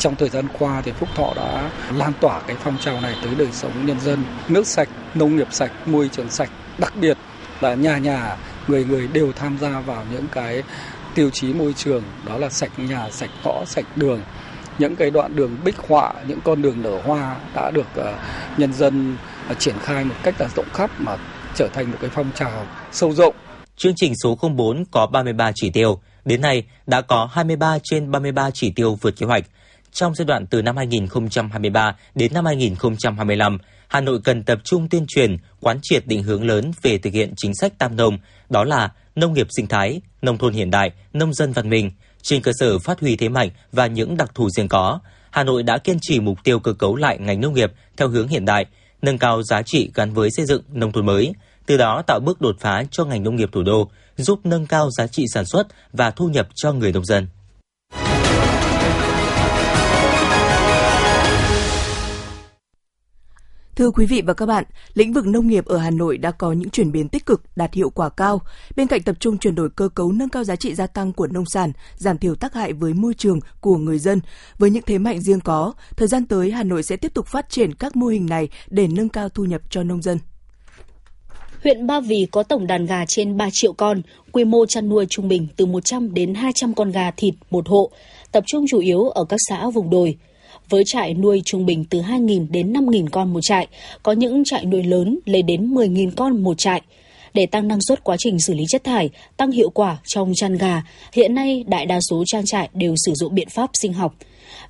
Trong 0.00 0.16
thời 0.16 0.28
gian 0.28 0.44
qua 0.58 0.82
thì 0.84 0.92
Phúc 0.92 1.08
Thọ 1.14 1.32
đã 1.36 1.70
lan 1.96 2.12
tỏa 2.20 2.40
cái 2.40 2.56
phong 2.60 2.78
trào 2.78 3.00
này 3.00 3.14
tới 3.24 3.34
đời 3.34 3.48
sống 3.52 3.86
nhân 3.86 4.00
dân, 4.00 4.24
nước 4.48 4.66
sạch, 4.66 4.88
nông 5.14 5.36
nghiệp 5.36 5.48
sạch, 5.50 5.88
môi 5.88 6.08
trường 6.08 6.30
sạch, 6.30 6.50
đặc 6.78 6.92
biệt 7.00 7.16
là 7.60 7.74
nhà 7.74 7.98
nhà 7.98 8.36
người 8.68 8.84
người 8.84 9.08
đều 9.08 9.32
tham 9.32 9.58
gia 9.60 9.80
vào 9.80 10.04
những 10.12 10.26
cái 10.32 10.62
tiêu 11.14 11.30
chí 11.30 11.52
môi 11.52 11.72
trường 11.72 12.02
đó 12.26 12.38
là 12.38 12.50
sạch 12.50 12.72
nhà, 12.78 13.10
sạch 13.10 13.30
ngõ, 13.44 13.64
sạch 13.64 13.96
đường. 13.96 14.20
Những 14.78 14.96
cái 14.96 15.10
đoạn 15.10 15.36
đường 15.36 15.56
bích 15.64 15.78
họa, 15.78 16.12
những 16.26 16.40
con 16.44 16.62
đường 16.62 16.82
nở 16.82 17.00
hoa 17.04 17.36
đã 17.54 17.70
được 17.70 17.86
uh, 18.00 18.06
nhân 18.58 18.72
dân 18.72 19.16
uh, 19.50 19.58
triển 19.58 19.74
khai 19.82 20.04
một 20.04 20.14
cách 20.22 20.34
là 20.38 20.48
rộng 20.56 20.68
khắp 20.72 20.90
mà 21.00 21.16
trở 21.54 21.68
thành 21.68 21.90
một 21.90 21.98
cái 22.00 22.10
phong 22.10 22.30
trào 22.34 22.66
sâu 22.92 23.12
rộng. 23.12 23.34
Chương 23.76 23.94
trình 23.96 24.12
số 24.22 24.38
04 24.56 24.84
có 24.90 25.06
33 25.06 25.52
chỉ 25.54 25.70
tiêu, 25.70 26.00
đến 26.28 26.40
nay 26.40 26.62
đã 26.86 27.00
có 27.00 27.28
23 27.32 27.78
trên 27.84 28.10
33 28.10 28.50
chỉ 28.50 28.70
tiêu 28.70 28.98
vượt 29.00 29.16
kế 29.16 29.26
hoạch 29.26 29.44
trong 29.92 30.14
giai 30.14 30.26
đoạn 30.26 30.46
từ 30.46 30.62
năm 30.62 30.76
2023 30.76 31.96
đến 32.14 32.34
năm 32.34 32.44
2025, 32.44 33.58
Hà 33.88 34.00
Nội 34.00 34.20
cần 34.24 34.42
tập 34.42 34.58
trung 34.64 34.88
tuyên 34.88 35.04
truyền, 35.08 35.36
quán 35.60 35.78
triệt 35.82 36.06
định 36.06 36.22
hướng 36.22 36.44
lớn 36.44 36.70
về 36.82 36.98
thực 36.98 37.12
hiện 37.12 37.34
chính 37.36 37.54
sách 37.54 37.78
tam 37.78 37.96
nông, 37.96 38.18
đó 38.48 38.64
là 38.64 38.92
nông 39.16 39.32
nghiệp 39.32 39.46
sinh 39.56 39.66
thái, 39.66 40.00
nông 40.22 40.38
thôn 40.38 40.52
hiện 40.52 40.70
đại, 40.70 40.90
nông 41.12 41.34
dân 41.34 41.52
văn 41.52 41.70
minh. 41.70 41.90
Trên 42.22 42.42
cơ 42.42 42.52
sở 42.60 42.78
phát 42.78 43.00
huy 43.00 43.16
thế 43.16 43.28
mạnh 43.28 43.50
và 43.72 43.86
những 43.86 44.16
đặc 44.16 44.30
thù 44.34 44.50
riêng 44.50 44.68
có, 44.68 45.00
Hà 45.30 45.44
Nội 45.44 45.62
đã 45.62 45.78
kiên 45.78 45.98
trì 46.00 46.20
mục 46.20 46.38
tiêu 46.44 46.58
cơ 46.58 46.72
cấu 46.72 46.96
lại 46.96 47.18
ngành 47.18 47.40
nông 47.40 47.54
nghiệp 47.54 47.72
theo 47.96 48.08
hướng 48.08 48.28
hiện 48.28 48.44
đại, 48.44 48.66
nâng 49.02 49.18
cao 49.18 49.42
giá 49.42 49.62
trị 49.62 49.90
gắn 49.94 50.12
với 50.12 50.30
xây 50.30 50.46
dựng 50.46 50.62
nông 50.72 50.92
thôn 50.92 51.06
mới, 51.06 51.32
từ 51.66 51.76
đó 51.76 52.02
tạo 52.06 52.20
bước 52.20 52.40
đột 52.40 52.56
phá 52.60 52.82
cho 52.90 53.04
ngành 53.04 53.22
nông 53.22 53.36
nghiệp 53.36 53.48
thủ 53.52 53.62
đô, 53.62 53.90
giúp 54.18 54.40
nâng 54.44 54.66
cao 54.66 54.90
giá 54.90 55.06
trị 55.06 55.24
sản 55.34 55.44
xuất 55.44 55.66
và 55.92 56.10
thu 56.10 56.28
nhập 56.28 56.48
cho 56.54 56.72
người 56.72 56.92
nông 56.92 57.04
dân. 57.04 57.26
Thưa 63.78 63.90
quý 63.90 64.06
vị 64.06 64.22
và 64.26 64.34
các 64.34 64.46
bạn, 64.46 64.64
lĩnh 64.94 65.12
vực 65.12 65.26
nông 65.26 65.46
nghiệp 65.46 65.66
ở 65.66 65.78
Hà 65.78 65.90
Nội 65.90 66.18
đã 66.18 66.30
có 66.30 66.52
những 66.52 66.70
chuyển 66.70 66.92
biến 66.92 67.08
tích 67.08 67.26
cực, 67.26 67.42
đạt 67.56 67.74
hiệu 67.74 67.90
quả 67.90 68.08
cao. 68.08 68.42
Bên 68.76 68.86
cạnh 68.86 69.02
tập 69.02 69.16
trung 69.20 69.38
chuyển 69.38 69.54
đổi 69.54 69.70
cơ 69.70 69.88
cấu 69.88 70.12
nâng 70.12 70.28
cao 70.28 70.44
giá 70.44 70.56
trị 70.56 70.74
gia 70.74 70.86
tăng 70.86 71.12
của 71.12 71.26
nông 71.26 71.44
sản, 71.46 71.72
giảm 71.96 72.18
thiểu 72.18 72.34
tác 72.34 72.54
hại 72.54 72.72
với 72.72 72.94
môi 72.94 73.14
trường 73.14 73.40
của 73.60 73.76
người 73.76 73.98
dân, 73.98 74.20
với 74.58 74.70
những 74.70 74.82
thế 74.86 74.98
mạnh 74.98 75.20
riêng 75.20 75.40
có, 75.40 75.72
thời 75.96 76.08
gian 76.08 76.26
tới 76.26 76.50
Hà 76.50 76.62
Nội 76.62 76.82
sẽ 76.82 76.96
tiếp 76.96 77.14
tục 77.14 77.26
phát 77.26 77.50
triển 77.50 77.74
các 77.74 77.96
mô 77.96 78.06
hình 78.06 78.26
này 78.26 78.48
để 78.68 78.88
nâng 78.88 79.08
cao 79.08 79.28
thu 79.28 79.44
nhập 79.44 79.60
cho 79.70 79.82
nông 79.82 80.02
dân. 80.02 80.18
Huyện 81.64 81.86
Ba 81.86 82.00
Vì 82.00 82.26
có 82.30 82.42
tổng 82.42 82.66
đàn 82.66 82.86
gà 82.86 83.04
trên 83.04 83.36
3 83.36 83.50
triệu 83.50 83.72
con, 83.72 84.02
quy 84.32 84.44
mô 84.44 84.66
chăn 84.66 84.88
nuôi 84.88 85.06
trung 85.10 85.28
bình 85.28 85.46
từ 85.56 85.66
100 85.66 86.14
đến 86.14 86.34
200 86.34 86.74
con 86.74 86.90
gà 86.90 87.10
thịt 87.10 87.34
một 87.50 87.68
hộ, 87.68 87.90
tập 88.32 88.44
trung 88.46 88.66
chủ 88.68 88.78
yếu 88.78 89.08
ở 89.08 89.24
các 89.24 89.36
xã 89.48 89.70
vùng 89.70 89.90
đồi 89.90 90.16
với 90.68 90.82
trại 90.86 91.14
nuôi 91.14 91.42
trung 91.44 91.66
bình 91.66 91.84
từ 91.90 92.00
2.000 92.00 92.46
đến 92.50 92.72
5.000 92.72 93.06
con 93.10 93.32
một 93.32 93.40
trại, 93.42 93.66
có 94.02 94.12
những 94.12 94.44
trại 94.44 94.64
nuôi 94.64 94.82
lớn 94.82 95.18
lên 95.24 95.46
đến 95.46 95.74
10.000 95.74 96.10
con 96.16 96.42
một 96.42 96.58
trại. 96.58 96.82
Để 97.34 97.46
tăng 97.46 97.68
năng 97.68 97.78
suất 97.88 98.04
quá 98.04 98.16
trình 98.18 98.40
xử 98.40 98.54
lý 98.54 98.64
chất 98.68 98.84
thải, 98.84 99.10
tăng 99.36 99.50
hiệu 99.50 99.70
quả 99.70 99.98
trong 100.06 100.32
chăn 100.34 100.56
gà, 100.56 100.82
hiện 101.12 101.34
nay 101.34 101.64
đại 101.66 101.86
đa 101.86 101.98
số 102.10 102.24
trang 102.26 102.46
trại 102.46 102.68
đều 102.74 102.94
sử 103.06 103.12
dụng 103.14 103.34
biện 103.34 103.48
pháp 103.48 103.70
sinh 103.72 103.92
học. 103.92 104.14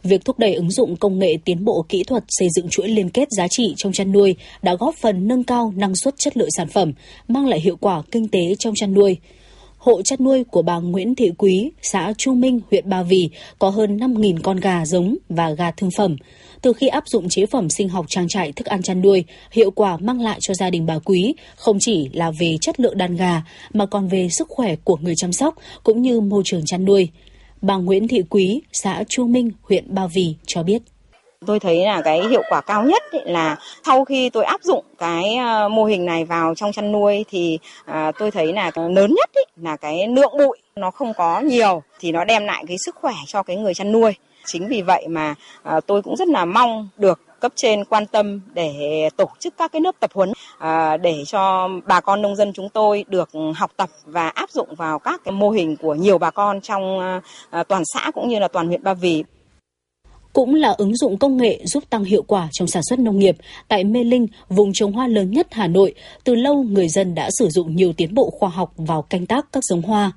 Việc 0.02 0.24
thúc 0.24 0.38
đẩy 0.38 0.54
ứng 0.54 0.70
dụng 0.70 0.96
công 0.96 1.18
nghệ 1.18 1.36
tiến 1.44 1.64
bộ 1.64 1.84
kỹ 1.88 2.02
thuật 2.04 2.24
xây 2.28 2.48
dựng 2.56 2.68
chuỗi 2.68 2.88
liên 2.88 3.10
kết 3.10 3.28
giá 3.30 3.48
trị 3.48 3.74
trong 3.76 3.92
chăn 3.92 4.12
nuôi 4.12 4.36
đã 4.62 4.74
góp 4.74 4.94
phần 4.94 5.28
nâng 5.28 5.44
cao 5.44 5.72
năng 5.76 5.96
suất 5.96 6.14
chất 6.18 6.36
lượng 6.36 6.50
sản 6.56 6.68
phẩm, 6.68 6.92
mang 7.28 7.46
lại 7.46 7.60
hiệu 7.60 7.76
quả 7.76 8.02
kinh 8.10 8.28
tế 8.28 8.54
trong 8.58 8.74
chăn 8.74 8.94
nuôi 8.94 9.16
hộ 9.78 10.02
chăn 10.02 10.18
nuôi 10.24 10.44
của 10.44 10.62
bà 10.62 10.78
Nguyễn 10.78 11.14
Thị 11.14 11.30
Quý, 11.38 11.70
xã 11.82 12.12
Chu 12.18 12.34
Minh, 12.34 12.60
huyện 12.70 12.88
Ba 12.88 13.02
Vì 13.02 13.30
có 13.58 13.70
hơn 13.70 13.96
5.000 13.96 14.38
con 14.42 14.56
gà 14.56 14.86
giống 14.86 15.16
và 15.28 15.50
gà 15.50 15.70
thương 15.70 15.90
phẩm. 15.96 16.16
Từ 16.62 16.72
khi 16.72 16.88
áp 16.88 17.04
dụng 17.06 17.28
chế 17.28 17.46
phẩm 17.46 17.70
sinh 17.70 17.88
học 17.88 18.06
trang 18.08 18.28
trại 18.28 18.52
thức 18.52 18.66
ăn 18.66 18.82
chăn 18.82 19.02
nuôi, 19.02 19.24
hiệu 19.52 19.70
quả 19.70 19.96
mang 19.96 20.20
lại 20.20 20.38
cho 20.40 20.54
gia 20.54 20.70
đình 20.70 20.86
bà 20.86 20.98
Quý 20.98 21.34
không 21.56 21.76
chỉ 21.80 22.08
là 22.12 22.30
về 22.38 22.56
chất 22.60 22.80
lượng 22.80 22.98
đàn 22.98 23.16
gà 23.16 23.42
mà 23.72 23.86
còn 23.86 24.08
về 24.08 24.28
sức 24.28 24.48
khỏe 24.48 24.76
của 24.76 24.96
người 25.00 25.14
chăm 25.16 25.32
sóc 25.32 25.54
cũng 25.82 26.02
như 26.02 26.20
môi 26.20 26.42
trường 26.44 26.66
chăn 26.66 26.84
nuôi. 26.84 27.08
Bà 27.62 27.76
Nguyễn 27.76 28.08
Thị 28.08 28.22
Quý, 28.30 28.62
xã 28.72 29.04
Chu 29.08 29.26
Minh, 29.26 29.50
huyện 29.62 29.94
Ba 29.94 30.06
Vì 30.06 30.34
cho 30.46 30.62
biết. 30.62 30.82
Tôi 31.46 31.60
thấy 31.60 31.84
là 31.84 32.02
cái 32.02 32.22
hiệu 32.30 32.42
quả 32.48 32.60
cao 32.60 32.84
nhất 32.84 33.02
là 33.12 33.56
sau 33.86 34.04
khi 34.04 34.30
tôi 34.30 34.44
áp 34.44 34.62
dụng 34.62 34.84
cái 34.98 35.36
ờ, 35.36 35.68
mô 35.68 35.84
hình 35.84 36.04
này 36.04 36.24
vào 36.24 36.54
trong 36.54 36.72
chăn 36.72 36.92
nuôi 36.92 37.24
thì 37.30 37.58
ờ, 37.84 38.12
tôi 38.18 38.30
thấy 38.30 38.52
là 38.52 38.70
lớn 38.76 39.14
nhất 39.14 39.30
là 39.56 39.76
cái 39.76 40.08
lượng 40.08 40.32
bụi 40.38 40.58
nó 40.76 40.90
không 40.90 41.12
có 41.14 41.40
nhiều 41.40 41.82
thì 42.00 42.12
nó 42.12 42.24
đem 42.24 42.44
lại 42.44 42.64
cái 42.68 42.76
sức 42.78 42.94
khỏe 42.94 43.14
cho 43.26 43.42
cái 43.42 43.56
người 43.56 43.74
chăn 43.74 43.92
nuôi. 43.92 44.14
Chính 44.44 44.68
vì 44.68 44.82
vậy 44.82 45.08
mà 45.08 45.34
ờ, 45.62 45.80
tôi 45.86 46.02
cũng 46.02 46.16
rất 46.16 46.28
là 46.28 46.44
mong 46.44 46.88
được 46.96 47.20
cấp 47.40 47.52
trên 47.56 47.84
quan 47.84 48.06
tâm 48.06 48.40
để 48.54 49.08
tổ 49.16 49.30
chức 49.38 49.54
các 49.58 49.72
cái 49.72 49.82
lớp 49.82 49.92
tập 50.00 50.10
huấn 50.14 50.32
à, 50.58 50.96
để 50.96 51.24
cho 51.26 51.68
bà 51.86 52.00
con 52.00 52.22
nông 52.22 52.36
dân 52.36 52.52
chúng 52.52 52.68
tôi 52.68 53.04
được 53.08 53.30
học 53.54 53.70
tập 53.76 53.90
và 54.04 54.28
áp 54.28 54.50
dụng 54.50 54.74
vào 54.74 54.98
các 54.98 55.20
cái 55.24 55.32
mô 55.32 55.50
hình 55.50 55.76
của 55.76 55.94
nhiều 55.94 56.18
bà 56.18 56.30
con 56.30 56.60
trong 56.60 57.00
à, 57.00 57.20
à, 57.50 57.62
toàn 57.62 57.82
xã 57.94 58.10
cũng 58.14 58.28
như 58.28 58.38
là 58.38 58.48
toàn 58.48 58.66
huyện 58.66 58.82
Ba 58.82 58.94
Vì 58.94 59.24
cũng 60.32 60.54
là 60.54 60.74
ứng 60.78 60.96
dụng 60.96 61.18
công 61.18 61.36
nghệ 61.36 61.60
giúp 61.64 61.84
tăng 61.90 62.04
hiệu 62.04 62.22
quả 62.22 62.48
trong 62.52 62.68
sản 62.68 62.82
xuất 62.88 62.98
nông 62.98 63.18
nghiệp. 63.18 63.36
Tại 63.68 63.84
Mê 63.84 64.04
Linh, 64.04 64.26
vùng 64.48 64.72
trồng 64.72 64.92
hoa 64.92 65.06
lớn 65.06 65.30
nhất 65.30 65.46
Hà 65.50 65.66
Nội, 65.66 65.94
từ 66.24 66.34
lâu 66.34 66.62
người 66.62 66.88
dân 66.88 67.14
đã 67.14 67.30
sử 67.38 67.48
dụng 67.48 67.76
nhiều 67.76 67.92
tiến 67.92 68.14
bộ 68.14 68.30
khoa 68.30 68.48
học 68.48 68.72
vào 68.76 69.02
canh 69.02 69.26
tác 69.26 69.46
các 69.52 69.64
giống 69.64 69.82
hoa. 69.82 70.12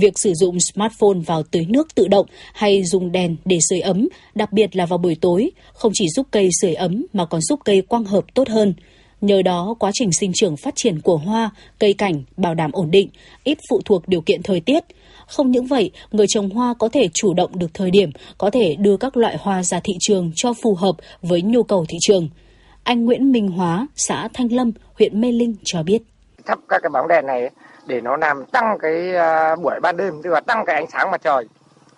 Việc 0.00 0.18
sử 0.18 0.32
dụng 0.34 0.60
smartphone 0.60 1.18
vào 1.26 1.42
tưới 1.42 1.66
nước 1.68 1.94
tự 1.94 2.08
động 2.08 2.26
hay 2.54 2.84
dùng 2.84 3.12
đèn 3.12 3.36
để 3.44 3.58
sưởi 3.68 3.80
ấm, 3.80 4.08
đặc 4.34 4.52
biệt 4.52 4.76
là 4.76 4.86
vào 4.86 4.98
buổi 4.98 5.16
tối, 5.20 5.50
không 5.72 5.92
chỉ 5.94 6.08
giúp 6.08 6.26
cây 6.30 6.48
sưởi 6.60 6.74
ấm 6.74 7.06
mà 7.12 7.26
còn 7.26 7.40
giúp 7.40 7.60
cây 7.64 7.82
quang 7.82 8.04
hợp 8.04 8.24
tốt 8.34 8.48
hơn. 8.48 8.74
Nhờ 9.20 9.42
đó, 9.42 9.74
quá 9.78 9.90
trình 9.94 10.12
sinh 10.12 10.32
trưởng 10.34 10.56
phát 10.56 10.76
triển 10.76 11.00
của 11.00 11.16
hoa, 11.16 11.50
cây 11.78 11.92
cảnh 11.92 12.22
bảo 12.36 12.54
đảm 12.54 12.70
ổn 12.72 12.90
định, 12.90 13.08
ít 13.44 13.58
phụ 13.70 13.80
thuộc 13.84 14.08
điều 14.08 14.20
kiện 14.20 14.42
thời 14.42 14.60
tiết– 14.60 14.84
không 15.26 15.50
những 15.50 15.66
vậy, 15.66 15.90
người 16.10 16.26
trồng 16.28 16.50
hoa 16.50 16.74
có 16.78 16.88
thể 16.88 17.08
chủ 17.14 17.34
động 17.34 17.58
được 17.58 17.74
thời 17.74 17.90
điểm, 17.90 18.10
có 18.38 18.50
thể 18.50 18.76
đưa 18.78 18.96
các 18.96 19.16
loại 19.16 19.36
hoa 19.40 19.62
ra 19.62 19.80
thị 19.84 19.94
trường 20.00 20.32
cho 20.34 20.52
phù 20.62 20.74
hợp 20.74 20.96
với 21.22 21.42
nhu 21.42 21.62
cầu 21.62 21.84
thị 21.88 21.98
trường. 22.00 22.28
Anh 22.82 23.04
Nguyễn 23.04 23.32
Minh 23.32 23.48
Hóa, 23.48 23.86
xã 23.96 24.28
Thanh 24.34 24.52
Lâm, 24.52 24.72
huyện 24.98 25.20
Mê 25.20 25.32
Linh 25.32 25.54
cho 25.64 25.82
biết. 25.82 26.02
Thắp 26.46 26.58
các 26.68 26.78
cái 26.82 26.90
bóng 26.92 27.08
đèn 27.08 27.26
này 27.26 27.50
để 27.86 28.00
nó 28.00 28.16
làm 28.16 28.44
tăng 28.44 28.78
cái 28.78 29.16
à, 29.16 29.56
buổi 29.56 29.80
ban 29.80 29.96
đêm, 29.96 30.22
tức 30.22 30.30
là 30.30 30.40
tăng 30.40 30.64
cái 30.66 30.76
ánh 30.76 30.86
sáng 30.90 31.10
mặt 31.10 31.20
trời. 31.24 31.48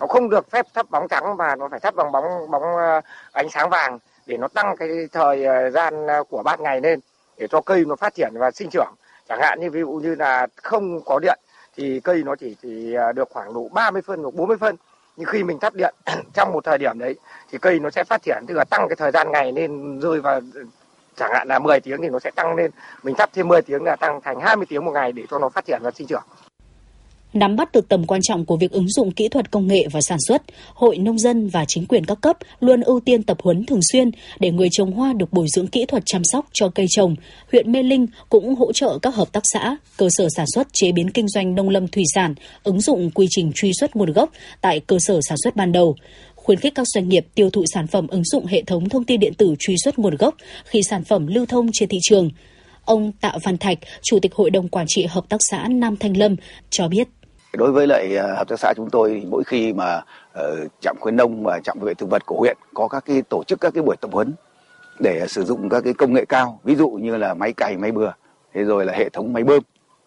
Nó 0.01 0.07
không 0.07 0.31
được 0.31 0.51
phép 0.51 0.67
thắp 0.75 0.91
bóng 0.91 1.09
trắng 1.09 1.37
mà 1.37 1.57
nó 1.57 1.69
phải 1.69 1.81
thắp 1.81 1.95
bằng 1.95 2.13
bóng 2.13 2.51
bóng 2.51 2.77
à, 2.77 3.01
ánh 3.33 3.51
sáng 3.51 3.71
vàng 3.71 3.99
để 4.27 4.37
nó 4.37 4.49
tăng 4.49 4.77
cái 4.77 4.89
thời 5.13 5.47
à, 5.47 5.71
gian 5.71 6.07
của 6.29 6.43
ban 6.43 6.63
ngày 6.63 6.81
lên 6.81 7.01
để 7.39 7.47
cho 7.51 7.61
cây 7.61 7.85
nó 7.87 7.97
phát 7.97 8.15
triển 8.15 8.31
và 8.35 8.51
sinh 8.51 8.71
trưởng. 8.71 8.95
Chẳng 9.29 9.41
hạn 9.41 9.61
như 9.61 9.71
ví 9.71 9.81
dụ 9.81 9.89
như 9.89 10.15
là 10.15 10.47
không 10.57 11.01
có 11.05 11.19
điện 11.19 11.39
thì 11.77 12.01
cây 12.01 12.23
nó 12.25 12.37
chỉ, 12.37 12.57
chỉ 12.63 12.97
được 13.15 13.29
khoảng 13.31 13.55
độ 13.55 13.69
30 13.73 14.03
phân 14.03 14.23
hoặc 14.23 14.35
40 14.35 14.57
phân 14.61 14.77
nhưng 15.19 15.27
khi 15.27 15.43
mình 15.45 15.59
tắt 15.59 15.75
điện 15.75 15.95
trong 16.35 16.53
một 16.53 16.65
thời 16.65 16.79
điểm 16.79 16.99
đấy 16.99 17.15
thì 17.51 17.59
cây 17.59 17.79
nó 17.79 17.91
sẽ 17.91 18.05
phát 18.05 18.23
triển 18.23 18.45
tức 18.49 18.55
là 18.55 18.65
tăng 18.65 18.89
cái 18.89 18.97
thời 18.97 19.11
gian 19.11 19.33
ngày 19.33 19.53
lên 19.53 20.01
rơi 20.01 20.21
vào 20.21 20.41
chẳng 21.19 21.31
hạn 21.35 21.49
là 21.49 21.59
10 21.59 21.81
tiếng 21.81 22.03
thì 22.03 22.09
nó 22.09 22.19
sẽ 22.19 22.31
tăng 22.31 22.55
lên. 22.55 22.71
Mình 23.03 23.15
thắp 23.19 23.31
thêm 23.35 23.49
10 23.49 23.63
tiếng 23.63 23.83
là 23.83 23.97
tăng 23.97 24.21
thành 24.25 24.41
20 24.41 24.67
tiếng 24.69 24.85
một 24.85 24.93
ngày 24.95 25.13
để 25.13 25.23
cho 25.31 25.39
nó 25.39 25.49
phát 25.49 25.67
triển 25.67 25.81
và 25.83 25.91
sinh 25.91 26.07
trưởng. 26.07 26.23
Nắm 27.33 27.57
bắt 27.57 27.73
được 27.73 27.89
tầm 27.89 28.07
quan 28.07 28.21
trọng 28.23 28.45
của 28.45 28.57
việc 28.57 28.71
ứng 28.71 28.89
dụng 28.89 29.11
kỹ 29.11 29.29
thuật 29.29 29.51
công 29.51 29.67
nghệ 29.67 29.87
và 29.93 30.01
sản 30.01 30.19
xuất, 30.29 30.43
Hội 30.75 30.99
Nông 30.99 31.19
dân 31.19 31.49
và 31.49 31.65
chính 31.65 31.87
quyền 31.87 32.05
các 32.05 32.19
cấp 32.21 32.37
luôn 32.61 32.81
ưu 32.81 33.01
tiên 33.01 33.23
tập 33.23 33.37
huấn 33.43 33.67
thường 33.67 33.81
xuyên 33.93 34.11
để 34.41 34.51
người 34.51 34.69
trồng 34.73 34.93
hoa 34.93 35.13
được 35.13 35.33
bồi 35.33 35.47
dưỡng 35.49 35.67
kỹ 35.67 35.85
thuật 35.87 36.03
chăm 36.07 36.23
sóc 36.25 36.47
cho 36.53 36.69
cây 36.75 36.87
trồng. 36.89 37.17
Huyện 37.53 37.73
Mê 37.73 37.83
Linh 37.83 38.07
cũng 38.29 38.55
hỗ 38.55 38.73
trợ 38.73 38.99
các 39.03 39.15
hợp 39.15 39.33
tác 39.33 39.47
xã, 39.47 39.77
cơ 39.97 40.09
sở 40.11 40.29
sản 40.37 40.47
xuất 40.55 40.73
chế 40.73 40.93
biến 40.93 41.11
kinh 41.11 41.29
doanh 41.29 41.55
nông 41.55 41.69
lâm 41.69 41.89
thủy 41.89 42.05
sản, 42.15 42.35
ứng 42.63 42.81
dụng 42.81 43.11
quy 43.11 43.27
trình 43.31 43.53
truy 43.55 43.73
xuất 43.81 43.97
nguồn 43.97 44.13
gốc 44.13 44.31
tại 44.61 44.81
cơ 44.81 44.99
sở 44.99 45.21
sản 45.29 45.39
xuất 45.45 45.57
ban 45.57 45.73
đầu 45.73 45.97
khuyến 46.49 46.61
khích 46.61 46.75
các 46.75 46.87
doanh 46.95 47.09
nghiệp 47.09 47.27
tiêu 47.35 47.51
thụ 47.51 47.65
sản 47.75 47.87
phẩm 47.87 48.07
ứng 48.09 48.25
dụng 48.25 48.47
hệ 48.47 48.63
thống 48.63 48.89
thông 48.89 49.05
tin 49.05 49.21
điện 49.21 49.35
tử 49.35 49.55
truy 49.59 49.75
xuất 49.85 49.99
nguồn 49.99 50.17
gốc 50.17 50.35
khi 50.65 50.83
sản 50.83 51.05
phẩm 51.05 51.27
lưu 51.27 51.47
thông 51.47 51.69
trên 51.73 51.89
thị 51.89 51.99
trường. 52.03 52.31
Ông 52.85 53.13
Tạ 53.21 53.33
Văn 53.45 53.59
Thạch, 53.59 53.79
Chủ 54.03 54.19
tịch 54.23 54.35
Hội 54.35 54.51
đồng 54.51 54.69
Quản 54.69 54.87
trị 54.89 55.07
Hợp 55.11 55.25
tác 55.29 55.37
xã 55.51 55.69
Nam 55.69 55.97
Thanh 55.97 56.17
Lâm 56.17 56.37
cho 56.71 56.89
biết. 56.89 57.09
Đối 57.53 57.73
với 57.73 57.87
lại 57.87 58.17
à, 58.17 58.35
hợp 58.37 58.49
tác 58.49 58.61
xã 58.61 58.73
chúng 58.77 58.91
tôi 58.91 59.23
mỗi 59.31 59.45
khi 59.45 59.73
mà 59.73 60.01
ờ, 60.33 60.57
trạm 60.81 60.97
khuyến 61.01 61.17
nông 61.17 61.45
và 61.45 61.61
trạm 61.65 61.79
vệ 61.81 61.95
thực 61.95 62.11
vật 62.11 62.27
của 62.27 62.39
huyện 62.39 62.57
có 62.75 62.89
các 62.89 63.05
cái 63.07 63.23
tổ 63.23 63.45
chức 63.45 63.61
các 63.61 63.75
cái 63.75 63.83
buổi 63.83 63.97
tập 64.01 64.11
huấn 64.13 64.35
để 65.01 65.27
sử 65.29 65.45
dụng 65.45 65.69
các 65.69 65.81
cái 65.85 65.93
công 65.93 66.13
nghệ 66.13 66.25
cao, 66.25 66.61
ví 66.65 66.75
dụ 66.75 66.91
như 66.91 67.17
là 67.17 67.35
máy 67.35 67.53
cày, 67.53 67.77
máy 67.77 67.93
bừa, 67.93 68.13
thế 68.55 68.65
rồi 68.65 68.85
là 68.85 68.93
hệ 68.93 69.09
thống 69.09 69.33
máy 69.33 69.45
bơm 69.45 69.63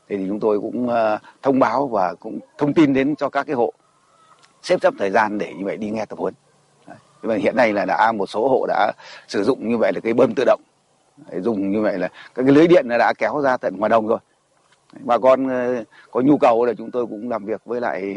thì 0.10 0.18
chúng 0.28 0.40
tôi 0.40 0.60
cũng 0.60 0.90
à, 0.90 1.20
thông 1.42 1.60
báo 1.60 1.88
và 1.88 2.14
cũng 2.20 2.40
thông 2.58 2.74
tin 2.74 2.94
đến 2.94 3.16
cho 3.16 3.30
các 3.30 3.44
cái 3.44 3.56
hộ 3.56 3.74
xếp 4.64 4.80
sắp 4.82 4.94
thời 5.00 5.10
gian 5.10 5.38
để 5.38 5.54
như 5.58 5.66
vậy 5.66 5.78
đi 5.78 5.90
nghe 5.90 6.06
tập 6.06 6.20
huấn. 6.20 6.34
Và 7.22 7.36
hiện 7.36 7.56
nay 7.56 7.74
là 7.74 7.86
đã 7.86 8.12
một 8.12 8.26
số 8.26 8.48
hộ 8.48 8.66
đã 8.68 8.92
sử 9.28 9.44
dụng 9.44 9.70
như 9.70 9.78
vậy 9.78 9.92
là 9.96 10.00
cái 10.00 10.14
bơm 10.14 10.34
tự 10.36 10.44
động. 10.46 10.62
Dùng 11.42 11.72
như 11.72 11.82
vậy 11.82 11.98
là 11.98 12.08
các 12.36 12.44
cái 12.44 12.56
lưới 12.56 12.68
điện 12.68 12.88
đã 12.88 13.14
kéo 13.18 13.42
ra 13.42 13.58
tận 13.58 13.76
ngoài 13.78 13.90
đồng 13.90 14.08
rồi. 14.08 14.20
Bà 15.00 15.18
con 15.18 15.48
ờ, 15.48 15.84
có 16.12 16.22
nhu 16.22 16.38
cầu 16.38 16.66
là 16.66 16.74
chúng 16.74 16.92
tôi 16.92 17.06
cũng 17.06 17.30
làm 17.30 17.46
việc 17.46 17.62
với 17.66 17.82
lại 17.82 18.16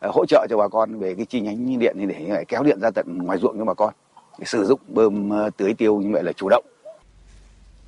ờ, 0.00 0.10
hỗ 0.14 0.26
trợ 0.26 0.46
cho 0.50 0.56
bà 0.56 0.68
con 0.68 0.98
về 0.98 1.14
cái 1.14 1.26
chi 1.26 1.40
nhánh 1.40 1.78
điện 1.78 1.96
để 2.08 2.44
kéo 2.48 2.62
điện 2.62 2.80
ra 2.80 2.90
tận 2.90 3.18
ngoài 3.18 3.38
ruộng 3.38 3.58
cho 3.58 3.64
bà 3.64 3.74
con. 3.74 3.94
Để 4.38 4.44
sử 4.44 4.64
dụng 4.64 4.80
bơm 4.88 5.30
ờ, 5.30 5.50
tưới 5.56 5.74
tiêu 5.74 5.96
như 5.96 6.10
vậy 6.12 6.22
là 6.22 6.32
chủ 6.32 6.48
động. 6.48 6.64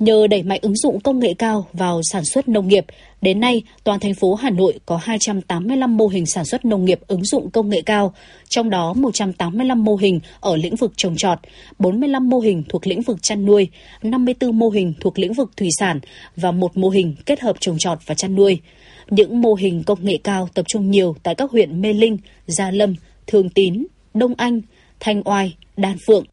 Nhờ 0.02 0.26
đẩy 0.26 0.42
mạnh 0.42 0.58
ứng 0.62 0.76
dụng 0.76 1.00
công 1.00 1.18
nghệ 1.18 1.34
cao 1.38 1.66
vào 1.72 2.00
sản 2.12 2.24
xuất 2.24 2.48
nông 2.48 2.68
nghiệp, 2.68 2.84
đến 3.20 3.40
nay 3.40 3.62
toàn 3.84 4.00
thành 4.00 4.14
phố 4.14 4.34
Hà 4.34 4.50
Nội 4.50 4.80
có 4.86 4.96
285 4.96 5.96
mô 5.96 6.08
hình 6.08 6.26
sản 6.26 6.44
xuất 6.44 6.64
nông 6.64 6.84
nghiệp 6.84 7.00
ứng 7.06 7.24
dụng 7.24 7.50
công 7.50 7.68
nghệ 7.68 7.82
cao, 7.86 8.14
trong 8.48 8.70
đó 8.70 8.92
185 8.92 9.84
mô 9.84 9.96
hình 9.96 10.20
ở 10.40 10.56
lĩnh 10.56 10.76
vực 10.76 10.92
trồng 10.96 11.16
trọt, 11.16 11.38
45 11.78 12.28
mô 12.28 12.40
hình 12.40 12.62
thuộc 12.68 12.86
lĩnh 12.86 13.02
vực 13.02 13.22
chăn 13.22 13.44
nuôi, 13.44 13.68
54 14.02 14.58
mô 14.58 14.68
hình 14.70 14.94
thuộc 15.00 15.18
lĩnh 15.18 15.32
vực 15.32 15.50
thủy 15.56 15.68
sản 15.78 16.00
và 16.36 16.50
một 16.50 16.76
mô 16.76 16.88
hình 16.88 17.14
kết 17.26 17.40
hợp 17.40 17.56
trồng 17.60 17.78
trọt 17.78 17.98
và 18.06 18.14
chăn 18.14 18.34
nuôi. 18.34 18.60
Những 19.10 19.40
mô 19.40 19.54
hình 19.54 19.82
công 19.86 20.04
nghệ 20.04 20.18
cao 20.24 20.48
tập 20.54 20.64
trung 20.68 20.90
nhiều 20.90 21.16
tại 21.22 21.34
các 21.34 21.50
huyện 21.50 21.82
Mê 21.82 21.92
Linh, 21.92 22.18
Gia 22.46 22.70
Lâm, 22.70 22.94
Thường 23.26 23.50
Tín, 23.50 23.86
Đông 24.14 24.34
Anh, 24.36 24.60
Thanh 25.00 25.22
Oai, 25.24 25.56
Đan 25.76 25.96
Phượng, 26.06 26.24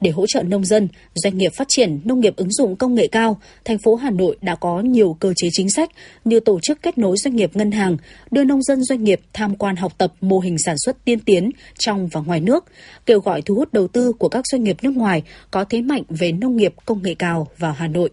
để 0.00 0.10
hỗ 0.10 0.26
trợ 0.26 0.42
nông 0.42 0.64
dân, 0.64 0.88
doanh 1.14 1.38
nghiệp 1.38 1.52
phát 1.54 1.68
triển 1.68 2.00
nông 2.04 2.20
nghiệp 2.20 2.36
ứng 2.36 2.52
dụng 2.52 2.76
công 2.76 2.94
nghệ 2.94 3.06
cao, 3.06 3.40
thành 3.64 3.78
phố 3.78 3.94
Hà 3.94 4.10
Nội 4.10 4.36
đã 4.40 4.54
có 4.54 4.80
nhiều 4.80 5.16
cơ 5.20 5.32
chế 5.36 5.48
chính 5.52 5.70
sách 5.70 5.90
như 6.24 6.40
tổ 6.40 6.60
chức 6.62 6.82
kết 6.82 6.98
nối 6.98 7.16
doanh 7.16 7.36
nghiệp 7.36 7.50
ngân 7.54 7.70
hàng, 7.70 7.96
đưa 8.30 8.44
nông 8.44 8.62
dân 8.62 8.84
doanh 8.84 9.04
nghiệp 9.04 9.20
tham 9.32 9.56
quan 9.56 9.76
học 9.76 9.92
tập 9.98 10.12
mô 10.20 10.38
hình 10.38 10.58
sản 10.58 10.76
xuất 10.84 11.04
tiên 11.04 11.18
tiến 11.20 11.50
trong 11.78 12.08
và 12.08 12.20
ngoài 12.20 12.40
nước, 12.40 12.64
kêu 13.06 13.20
gọi 13.20 13.42
thu 13.42 13.54
hút 13.54 13.72
đầu 13.72 13.88
tư 13.88 14.12
của 14.12 14.28
các 14.28 14.44
doanh 14.52 14.64
nghiệp 14.64 14.76
nước 14.82 14.96
ngoài 14.96 15.22
có 15.50 15.64
thế 15.64 15.82
mạnh 15.82 16.02
về 16.08 16.32
nông 16.32 16.56
nghiệp 16.56 16.74
công 16.86 17.02
nghệ 17.02 17.14
cao 17.18 17.48
vào 17.58 17.72
Hà 17.72 17.88
Nội. 17.88 18.10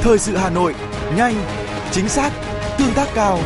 Thời 0.00 0.18
sự 0.18 0.36
Hà 0.36 0.50
Nội, 0.50 0.74
nhanh, 1.16 1.34
chính 1.90 2.08
xác, 2.08 2.32
tương 2.78 2.94
tác 2.94 3.08
cao. 3.14 3.38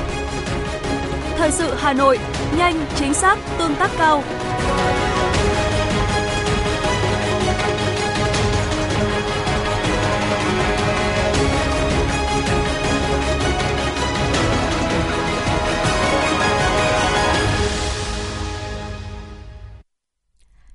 Thời 1.37 1.51
sự 1.51 1.75
Hà 1.77 1.93
Nội, 1.93 2.19
nhanh, 2.59 2.87
chính 2.97 3.15
xác, 3.15 3.37
tương 3.59 3.75
tác 3.75 3.91
cao. 3.99 4.23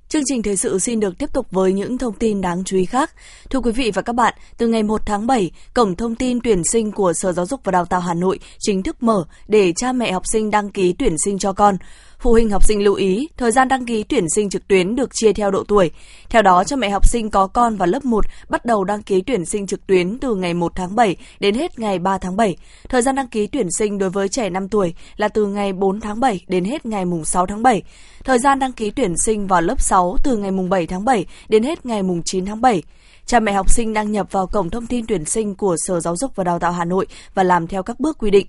Chương 0.09 0.23
trình 0.25 0.43
thời 0.43 0.57
sự 0.57 0.79
xin 0.79 0.99
được 0.99 1.17
tiếp 1.17 1.33
tục 1.33 1.47
với 1.51 1.73
những 1.73 1.97
thông 1.97 2.13
tin 2.13 2.41
đáng 2.41 2.63
chú 2.63 2.77
ý 2.77 2.85
khác. 2.85 3.11
Thưa 3.49 3.59
quý 3.59 3.71
vị 3.71 3.91
và 3.93 4.01
các 4.01 4.13
bạn, 4.13 4.33
từ 4.57 4.67
ngày 4.67 4.83
1 4.83 5.01
tháng 5.05 5.27
7, 5.27 5.51
cổng 5.73 5.95
thông 5.95 6.15
tin 6.15 6.39
tuyển 6.41 6.61
sinh 6.71 6.91
của 6.91 7.13
Sở 7.13 7.31
Giáo 7.31 7.45
dục 7.45 7.61
và 7.63 7.71
Đào 7.71 7.85
tạo 7.85 7.99
Hà 7.99 8.13
Nội 8.13 8.39
chính 8.59 8.83
thức 8.83 9.03
mở 9.03 9.25
để 9.47 9.73
cha 9.75 9.91
mẹ 9.91 10.11
học 10.11 10.23
sinh 10.31 10.51
đăng 10.51 10.69
ký 10.69 10.93
tuyển 10.99 11.15
sinh 11.25 11.39
cho 11.39 11.53
con. 11.53 11.77
Phụ 12.19 12.31
huynh 12.31 12.49
học 12.49 12.63
sinh 12.63 12.83
lưu 12.83 12.93
ý, 12.93 13.27
thời 13.37 13.51
gian 13.51 13.67
đăng 13.67 13.85
ký 13.85 14.03
tuyển 14.03 14.29
sinh 14.29 14.49
trực 14.49 14.67
tuyến 14.67 14.95
được 14.95 15.13
chia 15.13 15.33
theo 15.33 15.51
độ 15.51 15.63
tuổi. 15.67 15.91
Theo 16.29 16.41
đó, 16.41 16.63
cho 16.63 16.75
mẹ 16.75 16.89
học 16.89 17.07
sinh 17.07 17.29
có 17.29 17.47
con 17.47 17.75
vào 17.75 17.87
lớp 17.87 18.05
1 18.05 18.25
bắt 18.49 18.65
đầu 18.65 18.83
đăng 18.83 19.03
ký 19.03 19.21
tuyển 19.21 19.45
sinh 19.45 19.67
trực 19.67 19.87
tuyến 19.87 20.19
từ 20.19 20.35
ngày 20.35 20.53
1 20.53 20.71
tháng 20.75 20.95
7 20.95 21.15
đến 21.39 21.55
hết 21.55 21.79
ngày 21.79 21.99
3 21.99 22.17
tháng 22.17 22.37
7. 22.37 22.57
Thời 22.89 23.01
gian 23.01 23.15
đăng 23.15 23.27
ký 23.27 23.47
tuyển 23.47 23.67
sinh 23.77 23.97
đối 23.97 24.09
với 24.09 24.29
trẻ 24.29 24.49
5 24.49 24.69
tuổi 24.69 24.93
là 25.17 25.27
từ 25.27 25.45
ngày 25.45 25.73
4 25.73 25.99
tháng 25.99 26.19
7 26.19 26.41
đến 26.47 26.65
hết 26.65 26.85
ngày 26.85 27.05
6 27.23 27.45
tháng 27.45 27.63
7. 27.63 27.81
Thời 28.23 28.39
gian 28.39 28.59
đăng 28.59 28.71
ký 28.71 28.91
tuyển 28.91 29.13
sinh 29.25 29.47
vào 29.47 29.61
lớp 29.61 29.81
6 29.81 30.17
từ 30.23 30.37
ngày 30.37 30.51
7 30.69 30.87
tháng 30.87 31.05
7 31.05 31.25
đến 31.49 31.63
hết 31.63 31.85
ngày 31.85 32.01
9 32.25 32.45
tháng 32.45 32.61
7. 32.61 32.83
Cha 33.25 33.39
mẹ 33.39 33.53
học 33.53 33.69
sinh 33.69 33.93
đăng 33.93 34.11
nhập 34.11 34.27
vào 34.31 34.47
cổng 34.47 34.69
thông 34.69 34.87
tin 34.87 35.05
tuyển 35.07 35.25
sinh 35.25 35.55
của 35.55 35.75
Sở 35.77 35.99
Giáo 35.99 36.15
dục 36.15 36.31
và 36.35 36.43
Đào 36.43 36.59
tạo 36.59 36.71
Hà 36.71 36.85
Nội 36.85 37.05
và 37.33 37.43
làm 37.43 37.67
theo 37.67 37.83
các 37.83 37.99
bước 37.99 38.17
quy 38.17 38.31
định. 38.31 38.47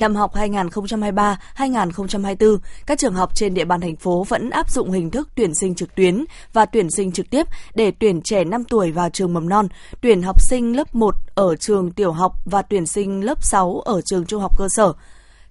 Năm 0.00 0.14
học 0.14 0.34
2023-2024, 0.34 2.58
các 2.86 2.98
trường 2.98 3.14
học 3.14 3.34
trên 3.34 3.54
địa 3.54 3.64
bàn 3.64 3.80
thành 3.80 3.96
phố 3.96 4.24
vẫn 4.28 4.50
áp 4.50 4.70
dụng 4.70 4.90
hình 4.90 5.10
thức 5.10 5.28
tuyển 5.34 5.54
sinh 5.54 5.74
trực 5.74 5.94
tuyến 5.94 6.24
và 6.52 6.66
tuyển 6.66 6.90
sinh 6.90 7.12
trực 7.12 7.30
tiếp 7.30 7.46
để 7.74 7.90
tuyển 7.90 8.20
trẻ 8.22 8.44
5 8.44 8.64
tuổi 8.64 8.92
vào 8.92 9.10
trường 9.10 9.34
mầm 9.34 9.48
non, 9.48 9.68
tuyển 10.00 10.22
học 10.22 10.40
sinh 10.40 10.76
lớp 10.76 10.94
1 10.94 11.14
ở 11.34 11.56
trường 11.56 11.90
tiểu 11.90 12.12
học 12.12 12.36
và 12.44 12.62
tuyển 12.62 12.86
sinh 12.86 13.24
lớp 13.24 13.44
6 13.44 13.80
ở 13.80 14.00
trường 14.04 14.26
trung 14.26 14.42
học 14.42 14.58
cơ 14.58 14.66
sở. 14.68 14.92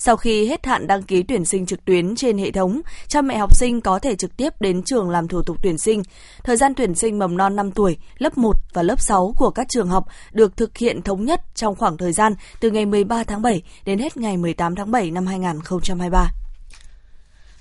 Sau 0.01 0.17
khi 0.17 0.47
hết 0.47 0.65
hạn 0.65 0.87
đăng 0.87 1.03
ký 1.03 1.23
tuyển 1.23 1.45
sinh 1.45 1.65
trực 1.65 1.85
tuyến 1.85 2.15
trên 2.15 2.37
hệ 2.37 2.51
thống, 2.51 2.81
cha 3.07 3.21
mẹ 3.21 3.37
học 3.37 3.55
sinh 3.55 3.81
có 3.81 3.99
thể 3.99 4.15
trực 4.15 4.37
tiếp 4.37 4.53
đến 4.59 4.83
trường 4.83 5.09
làm 5.09 5.27
thủ 5.27 5.41
tục 5.41 5.57
tuyển 5.63 5.77
sinh. 5.77 6.03
Thời 6.43 6.57
gian 6.57 6.73
tuyển 6.75 6.95
sinh 6.95 7.19
mầm 7.19 7.37
non 7.37 7.55
5 7.55 7.71
tuổi, 7.71 7.97
lớp 8.17 8.37
1 8.37 8.55
và 8.73 8.83
lớp 8.83 8.99
6 8.99 9.33
của 9.37 9.49
các 9.49 9.67
trường 9.69 9.87
học 9.87 10.05
được 10.31 10.57
thực 10.57 10.77
hiện 10.77 11.01
thống 11.01 11.25
nhất 11.25 11.41
trong 11.55 11.75
khoảng 11.75 11.97
thời 11.97 12.13
gian 12.13 12.33
từ 12.59 12.71
ngày 12.71 12.85
13 12.85 13.23
tháng 13.23 13.41
7 13.41 13.61
đến 13.85 13.99
hết 13.99 14.17
ngày 14.17 14.37
18 14.37 14.75
tháng 14.75 14.91
7 14.91 15.11
năm 15.11 15.25
2023. 15.25 16.31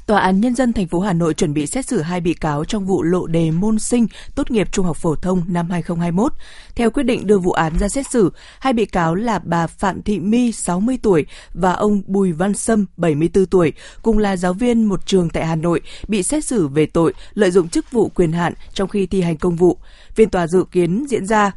Tòa 0.08 0.20
án 0.20 0.40
Nhân 0.40 0.54
dân 0.54 0.72
thành 0.72 0.86
phố 0.86 1.00
Hà 1.00 1.12
Nội 1.12 1.34
chuẩn 1.34 1.54
bị 1.54 1.66
xét 1.66 1.86
xử 1.86 2.00
hai 2.00 2.20
bị 2.20 2.34
cáo 2.34 2.64
trong 2.64 2.86
vụ 2.86 3.02
lộ 3.02 3.26
đề 3.26 3.50
môn 3.50 3.78
sinh 3.78 4.06
tốt 4.34 4.50
nghiệp 4.50 4.72
trung 4.72 4.86
học 4.86 4.96
phổ 4.96 5.14
thông 5.14 5.42
năm 5.48 5.70
2021. 5.70 6.32
Theo 6.74 6.90
quyết 6.90 7.02
định 7.02 7.26
đưa 7.26 7.38
vụ 7.38 7.52
án 7.52 7.78
ra 7.78 7.88
xét 7.88 8.10
xử, 8.10 8.32
hai 8.60 8.72
bị 8.72 8.84
cáo 8.84 9.14
là 9.14 9.38
bà 9.38 9.66
Phạm 9.66 10.02
Thị 10.02 10.18
My, 10.18 10.52
60 10.52 10.98
tuổi, 11.02 11.26
và 11.54 11.72
ông 11.72 12.02
Bùi 12.06 12.32
Văn 12.32 12.54
Sâm, 12.54 12.86
74 12.96 13.46
tuổi, 13.46 13.72
cùng 14.02 14.18
là 14.18 14.36
giáo 14.36 14.52
viên 14.52 14.84
một 14.84 15.06
trường 15.06 15.30
tại 15.30 15.46
Hà 15.46 15.56
Nội, 15.56 15.80
bị 16.08 16.22
xét 16.22 16.44
xử 16.44 16.68
về 16.68 16.86
tội 16.86 17.12
lợi 17.34 17.50
dụng 17.50 17.68
chức 17.68 17.92
vụ 17.92 18.08
quyền 18.08 18.32
hạn 18.32 18.52
trong 18.72 18.88
khi 18.88 19.06
thi 19.06 19.22
hành 19.22 19.36
công 19.36 19.56
vụ. 19.56 19.78
Phiên 20.14 20.30
tòa 20.30 20.46
dự 20.46 20.64
kiến 20.72 21.06
diễn 21.08 21.26
ra 21.26 21.52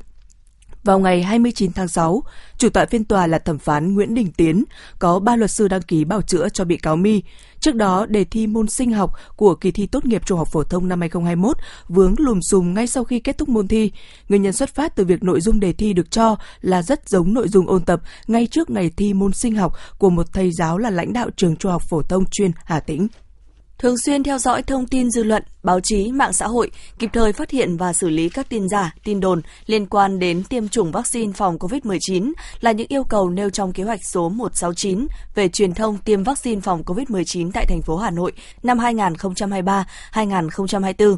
vào 0.83 1.00
ngày 1.00 1.23
29 1.23 1.71
tháng 1.71 1.88
6, 1.88 2.23
chủ 2.57 2.69
tọa 2.69 2.85
phiên 2.85 3.05
tòa 3.05 3.27
là 3.27 3.39
thẩm 3.39 3.57
phán 3.57 3.93
Nguyễn 3.93 4.13
Đình 4.13 4.31
Tiến, 4.31 4.63
có 5.00 5.19
ba 5.19 5.35
luật 5.35 5.51
sư 5.51 5.67
đăng 5.67 5.81
ký 5.81 6.05
bảo 6.05 6.21
chữa 6.21 6.50
cho 6.50 6.65
bị 6.65 6.77
cáo 6.77 6.95
My. 6.95 7.23
Trước 7.59 7.75
đó, 7.75 8.05
đề 8.05 8.23
thi 8.23 8.47
môn 8.47 8.67
sinh 8.67 8.93
học 8.93 9.11
của 9.35 9.55
kỳ 9.55 9.71
thi 9.71 9.88
tốt 9.88 10.05
nghiệp 10.05 10.21
trung 10.25 10.38
học 10.38 10.47
phổ 10.51 10.63
thông 10.63 10.88
năm 10.88 11.00
2021 11.00 11.57
vướng 11.88 12.15
lùm 12.17 12.39
xùm 12.41 12.73
ngay 12.73 12.88
sau 12.88 13.03
khi 13.03 13.19
kết 13.19 13.38
thúc 13.38 13.50
môn 13.50 13.67
thi. 13.67 13.91
Nguyên 14.29 14.41
nhân 14.41 14.53
xuất 14.53 14.75
phát 14.75 14.95
từ 14.95 15.05
việc 15.05 15.23
nội 15.23 15.41
dung 15.41 15.59
đề 15.59 15.73
thi 15.73 15.93
được 15.93 16.11
cho 16.11 16.35
là 16.61 16.81
rất 16.81 17.09
giống 17.09 17.33
nội 17.33 17.47
dung 17.47 17.67
ôn 17.67 17.85
tập 17.85 18.01
ngay 18.27 18.47
trước 18.47 18.69
ngày 18.69 18.91
thi 18.97 19.13
môn 19.13 19.33
sinh 19.33 19.55
học 19.55 19.73
của 19.97 20.09
một 20.09 20.33
thầy 20.33 20.51
giáo 20.51 20.77
là 20.77 20.89
lãnh 20.89 21.13
đạo 21.13 21.29
trường 21.35 21.55
trung 21.55 21.71
học 21.71 21.81
phổ 21.89 22.01
thông 22.01 22.25
chuyên 22.25 22.51
Hà 22.65 22.79
Tĩnh. 22.79 23.07
Thường 23.81 23.95
xuyên 24.05 24.23
theo 24.23 24.38
dõi 24.38 24.63
thông 24.63 24.88
tin 24.88 25.11
dư 25.11 25.23
luận, 25.23 25.43
báo 25.63 25.79
chí, 25.83 26.11
mạng 26.11 26.33
xã 26.33 26.47
hội, 26.47 26.71
kịp 27.00 27.09
thời 27.13 27.33
phát 27.33 27.50
hiện 27.50 27.77
và 27.77 27.93
xử 27.93 28.09
lý 28.09 28.29
các 28.29 28.50
tin 28.50 28.69
giả, 28.69 28.93
tin 29.03 29.19
đồn 29.19 29.41
liên 29.65 29.85
quan 29.85 30.19
đến 30.19 30.43
tiêm 30.43 30.67
chủng 30.67 30.91
vaccine 30.91 31.33
phòng 31.33 31.57
COVID-19 31.57 32.31
là 32.59 32.71
những 32.71 32.88
yêu 32.89 33.03
cầu 33.03 33.29
nêu 33.29 33.50
trong 33.50 33.73
kế 33.73 33.83
hoạch 33.83 34.05
số 34.05 34.29
169 34.29 35.07
về 35.35 35.50
truyền 35.50 35.73
thông 35.73 35.97
tiêm 35.97 36.23
vaccine 36.23 36.61
phòng 36.61 36.83
COVID-19 36.83 37.51
tại 37.53 37.65
thành 37.65 37.81
phố 37.81 37.97
Hà 37.97 38.11
Nội 38.11 38.31
năm 38.63 38.77
2023-2024. 38.77 41.17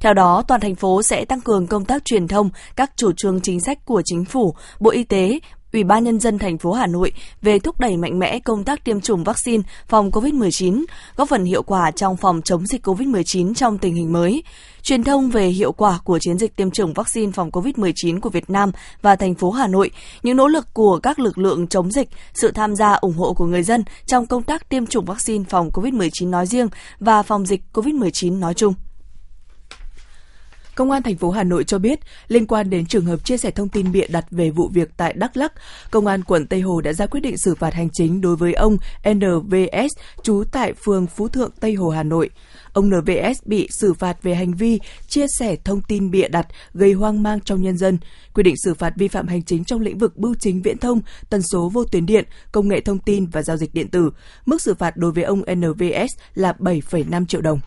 Theo 0.00 0.14
đó, 0.14 0.42
toàn 0.48 0.60
thành 0.60 0.74
phố 0.74 1.02
sẽ 1.02 1.24
tăng 1.24 1.40
cường 1.40 1.66
công 1.66 1.84
tác 1.84 2.04
truyền 2.04 2.28
thông 2.28 2.50
các 2.76 2.90
chủ 2.96 3.12
trương 3.12 3.40
chính 3.40 3.60
sách 3.60 3.84
của 3.84 4.02
chính 4.04 4.24
phủ, 4.24 4.54
Bộ 4.80 4.90
Y 4.90 5.04
tế, 5.04 5.38
Ủy 5.74 5.84
ban 5.84 6.04
Nhân 6.04 6.20
dân 6.20 6.38
thành 6.38 6.58
phố 6.58 6.72
Hà 6.72 6.86
Nội 6.86 7.12
về 7.42 7.58
thúc 7.58 7.80
đẩy 7.80 7.96
mạnh 7.96 8.18
mẽ 8.18 8.38
công 8.38 8.64
tác 8.64 8.84
tiêm 8.84 9.00
chủng 9.00 9.24
vaccine 9.24 9.62
phòng 9.88 10.10
COVID-19, 10.10 10.84
góp 11.16 11.28
phần 11.28 11.44
hiệu 11.44 11.62
quả 11.62 11.90
trong 11.90 12.16
phòng 12.16 12.42
chống 12.42 12.66
dịch 12.66 12.86
COVID-19 12.86 13.54
trong 13.54 13.78
tình 13.78 13.94
hình 13.94 14.12
mới. 14.12 14.42
Truyền 14.82 15.04
thông 15.04 15.30
về 15.30 15.48
hiệu 15.48 15.72
quả 15.72 15.98
của 16.04 16.18
chiến 16.18 16.38
dịch 16.38 16.56
tiêm 16.56 16.70
chủng 16.70 16.92
vaccine 16.92 17.32
phòng 17.32 17.50
COVID-19 17.50 18.20
của 18.20 18.30
Việt 18.30 18.50
Nam 18.50 18.72
và 19.02 19.16
thành 19.16 19.34
phố 19.34 19.50
Hà 19.50 19.66
Nội, 19.66 19.90
những 20.22 20.36
nỗ 20.36 20.48
lực 20.48 20.74
của 20.74 20.98
các 21.02 21.18
lực 21.18 21.38
lượng 21.38 21.66
chống 21.66 21.90
dịch, 21.90 22.08
sự 22.34 22.50
tham 22.50 22.76
gia 22.76 22.92
ủng 22.92 23.16
hộ 23.16 23.32
của 23.32 23.46
người 23.46 23.62
dân 23.62 23.84
trong 24.06 24.26
công 24.26 24.42
tác 24.42 24.68
tiêm 24.68 24.86
chủng 24.86 25.04
vaccine 25.04 25.44
phòng 25.48 25.70
COVID-19 25.70 26.30
nói 26.30 26.46
riêng 26.46 26.68
và 27.00 27.22
phòng 27.22 27.46
dịch 27.46 27.60
COVID-19 27.72 28.38
nói 28.38 28.54
chung. 28.54 28.74
Công 30.74 30.90
an 30.90 31.02
thành 31.02 31.16
phố 31.16 31.30
Hà 31.30 31.42
Nội 31.44 31.64
cho 31.64 31.78
biết, 31.78 32.00
liên 32.28 32.46
quan 32.46 32.70
đến 32.70 32.86
trường 32.86 33.04
hợp 33.04 33.24
chia 33.24 33.36
sẻ 33.36 33.50
thông 33.50 33.68
tin 33.68 33.92
bịa 33.92 34.06
đặt 34.06 34.24
về 34.30 34.50
vụ 34.50 34.68
việc 34.68 34.90
tại 34.96 35.12
Đắk 35.12 35.36
Lắk, 35.36 35.52
Công 35.90 36.06
an 36.06 36.24
quận 36.24 36.46
Tây 36.46 36.60
Hồ 36.60 36.80
đã 36.80 36.92
ra 36.92 37.06
quyết 37.06 37.20
định 37.20 37.36
xử 37.38 37.54
phạt 37.54 37.74
hành 37.74 37.88
chính 37.92 38.20
đối 38.20 38.36
với 38.36 38.52
ông 38.52 38.76
NVS, 39.10 39.92
trú 40.22 40.44
tại 40.52 40.72
phường 40.72 41.06
Phú 41.06 41.28
Thượng, 41.28 41.50
Tây 41.60 41.74
Hồ, 41.74 41.88
Hà 41.90 42.02
Nội. 42.02 42.30
Ông 42.72 42.90
NVS 42.90 43.46
bị 43.46 43.68
xử 43.70 43.94
phạt 43.94 44.22
về 44.22 44.34
hành 44.34 44.54
vi 44.54 44.80
chia 45.08 45.26
sẻ 45.38 45.56
thông 45.64 45.80
tin 45.82 46.10
bịa 46.10 46.28
đặt 46.28 46.46
gây 46.74 46.92
hoang 46.92 47.22
mang 47.22 47.40
trong 47.40 47.62
nhân 47.62 47.76
dân, 47.76 47.98
quy 48.34 48.42
định 48.42 48.54
xử 48.64 48.74
phạt 48.74 48.92
vi 48.96 49.08
phạm 49.08 49.28
hành 49.28 49.42
chính 49.42 49.64
trong 49.64 49.80
lĩnh 49.80 49.98
vực 49.98 50.16
bưu 50.16 50.34
chính 50.40 50.62
viễn 50.62 50.78
thông, 50.78 51.00
tần 51.30 51.42
số 51.42 51.68
vô 51.68 51.84
tuyến 51.84 52.06
điện, 52.06 52.24
công 52.52 52.68
nghệ 52.68 52.80
thông 52.80 52.98
tin 52.98 53.26
và 53.26 53.42
giao 53.42 53.56
dịch 53.56 53.74
điện 53.74 53.88
tử. 53.88 54.10
Mức 54.46 54.62
xử 54.62 54.74
phạt 54.74 54.96
đối 54.96 55.12
với 55.12 55.24
ông 55.24 55.42
NVS 55.54 56.18
là 56.34 56.54
7,5 56.58 57.26
triệu 57.26 57.40
đồng. 57.40 57.60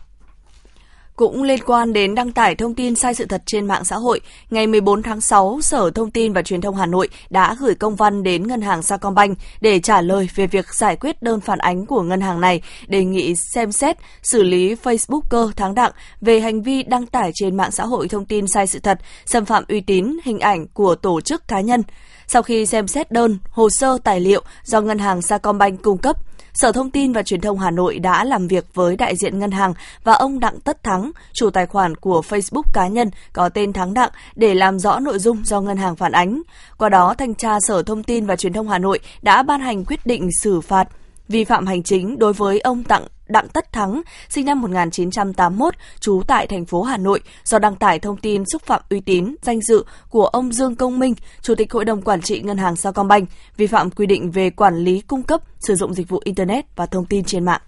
Cũng 1.18 1.42
liên 1.42 1.58
quan 1.66 1.92
đến 1.92 2.14
đăng 2.14 2.32
tải 2.32 2.54
thông 2.54 2.74
tin 2.74 2.94
sai 2.94 3.14
sự 3.14 3.24
thật 3.24 3.42
trên 3.46 3.66
mạng 3.66 3.84
xã 3.84 3.96
hội, 3.96 4.20
ngày 4.50 4.66
14 4.66 5.02
tháng 5.02 5.20
6, 5.20 5.60
Sở 5.62 5.90
Thông 5.90 6.10
tin 6.10 6.32
và 6.32 6.42
Truyền 6.42 6.60
thông 6.60 6.76
Hà 6.76 6.86
Nội 6.86 7.08
đã 7.30 7.56
gửi 7.60 7.74
công 7.74 7.96
văn 7.96 8.22
đến 8.22 8.46
ngân 8.46 8.60
hàng 8.60 8.82
Sacombank 8.82 9.38
để 9.60 9.80
trả 9.80 10.00
lời 10.00 10.28
về 10.34 10.46
việc 10.46 10.74
giải 10.74 10.96
quyết 10.96 11.22
đơn 11.22 11.40
phản 11.40 11.58
ánh 11.58 11.86
của 11.86 12.02
ngân 12.02 12.20
hàng 12.20 12.40
này, 12.40 12.62
đề 12.86 13.04
nghị 13.04 13.34
xem 13.34 13.72
xét 13.72 13.96
xử 14.22 14.42
lý 14.42 14.74
Facebooker 14.74 15.50
tháng 15.56 15.74
đặng 15.74 15.92
về 16.20 16.40
hành 16.40 16.62
vi 16.62 16.82
đăng 16.82 17.06
tải 17.06 17.30
trên 17.34 17.56
mạng 17.56 17.70
xã 17.70 17.86
hội 17.86 18.08
thông 18.08 18.24
tin 18.24 18.46
sai 18.46 18.66
sự 18.66 18.78
thật, 18.78 18.98
xâm 19.26 19.44
phạm 19.44 19.64
uy 19.68 19.80
tín, 19.80 20.16
hình 20.24 20.40
ảnh 20.40 20.66
của 20.66 20.94
tổ 20.94 21.20
chức 21.20 21.48
cá 21.48 21.60
nhân. 21.60 21.82
Sau 22.26 22.42
khi 22.42 22.66
xem 22.66 22.88
xét 22.88 23.10
đơn, 23.10 23.38
hồ 23.50 23.68
sơ 23.70 23.98
tài 24.04 24.20
liệu 24.20 24.42
do 24.64 24.80
ngân 24.80 24.98
hàng 24.98 25.22
Sacombank 25.22 25.82
cung 25.82 25.98
cấp, 25.98 26.16
Sở 26.54 26.72
Thông 26.72 26.90
tin 26.90 27.12
và 27.12 27.22
Truyền 27.22 27.40
thông 27.40 27.58
Hà 27.58 27.70
Nội 27.70 27.98
đã 27.98 28.24
làm 28.24 28.46
việc 28.46 28.64
với 28.74 28.96
đại 28.96 29.16
diện 29.16 29.38
ngân 29.38 29.50
hàng 29.50 29.74
và 30.04 30.12
ông 30.12 30.40
Đặng 30.40 30.60
Tất 30.60 30.82
Thắng, 30.82 31.07
chủ 31.32 31.50
tài 31.50 31.66
khoản 31.66 31.94
của 31.94 32.22
Facebook 32.28 32.62
cá 32.72 32.88
nhân 32.88 33.10
có 33.32 33.48
tên 33.48 33.72
Thắng 33.72 33.94
Đặng 33.94 34.10
để 34.36 34.54
làm 34.54 34.78
rõ 34.78 35.00
nội 35.00 35.18
dung 35.18 35.44
do 35.44 35.60
ngân 35.60 35.76
hàng 35.76 35.96
phản 35.96 36.12
ánh. 36.12 36.42
Qua 36.78 36.88
đó, 36.88 37.14
thanh 37.18 37.34
tra 37.34 37.58
Sở 37.60 37.82
Thông 37.82 38.02
tin 38.02 38.26
và 38.26 38.36
Truyền 38.36 38.52
thông 38.52 38.68
Hà 38.68 38.78
Nội 38.78 38.98
đã 39.22 39.42
ban 39.42 39.60
hành 39.60 39.84
quyết 39.84 40.06
định 40.06 40.28
xử 40.42 40.60
phạt 40.60 40.88
vi 41.28 41.44
phạm 41.44 41.66
hành 41.66 41.82
chính 41.82 42.18
đối 42.18 42.32
với 42.32 42.60
ông 42.60 42.84
Tặng 42.84 43.06
Đặng 43.28 43.48
Tất 43.48 43.72
Thắng, 43.72 44.02
sinh 44.28 44.46
năm 44.46 44.60
1981, 44.60 45.74
trú 46.00 46.22
tại 46.26 46.46
thành 46.46 46.64
phố 46.64 46.82
Hà 46.82 46.96
Nội, 46.96 47.20
do 47.44 47.58
đăng 47.58 47.76
tải 47.76 47.98
thông 47.98 48.16
tin 48.16 48.42
xúc 48.52 48.62
phạm 48.62 48.82
uy 48.90 49.00
tín, 49.00 49.34
danh 49.42 49.60
dự 49.60 49.84
của 50.10 50.26
ông 50.26 50.52
Dương 50.52 50.76
Công 50.76 50.98
Minh, 50.98 51.14
Chủ 51.42 51.54
tịch 51.54 51.72
Hội 51.72 51.84
đồng 51.84 52.02
Quản 52.02 52.22
trị 52.22 52.40
Ngân 52.40 52.58
hàng 52.58 52.76
Sacombank, 52.76 53.28
vi 53.56 53.66
phạm 53.66 53.90
quy 53.90 54.06
định 54.06 54.30
về 54.30 54.50
quản 54.50 54.76
lý 54.76 55.00
cung 55.00 55.22
cấp, 55.22 55.40
sử 55.60 55.74
dụng 55.74 55.94
dịch 55.94 56.08
vụ 56.08 56.20
Internet 56.24 56.76
và 56.76 56.86
thông 56.86 57.04
tin 57.04 57.24
trên 57.24 57.44
mạng. 57.44 57.60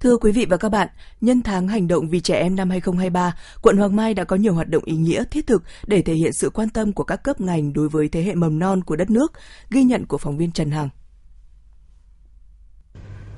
Thưa 0.00 0.16
quý 0.16 0.32
vị 0.32 0.46
và 0.50 0.56
các 0.56 0.68
bạn, 0.68 0.88
nhân 1.20 1.42
tháng 1.42 1.68
hành 1.68 1.88
động 1.88 2.08
vì 2.08 2.20
trẻ 2.20 2.40
em 2.40 2.56
năm 2.56 2.70
2023, 2.70 3.34
quận 3.62 3.76
Hoàng 3.76 3.96
Mai 3.96 4.14
đã 4.14 4.24
có 4.24 4.36
nhiều 4.36 4.54
hoạt 4.54 4.68
động 4.68 4.84
ý 4.84 4.96
nghĩa 4.96 5.24
thiết 5.30 5.46
thực 5.46 5.62
để 5.86 6.02
thể 6.02 6.14
hiện 6.14 6.32
sự 6.32 6.50
quan 6.50 6.68
tâm 6.68 6.92
của 6.92 7.04
các 7.04 7.16
cấp 7.16 7.40
ngành 7.40 7.72
đối 7.72 7.88
với 7.88 8.08
thế 8.08 8.22
hệ 8.22 8.34
mầm 8.34 8.58
non 8.58 8.84
của 8.84 8.96
đất 8.96 9.10
nước, 9.10 9.32
ghi 9.70 9.82
nhận 9.82 10.06
của 10.06 10.18
phóng 10.18 10.36
viên 10.36 10.52
Trần 10.52 10.70
Hằng. 10.70 10.88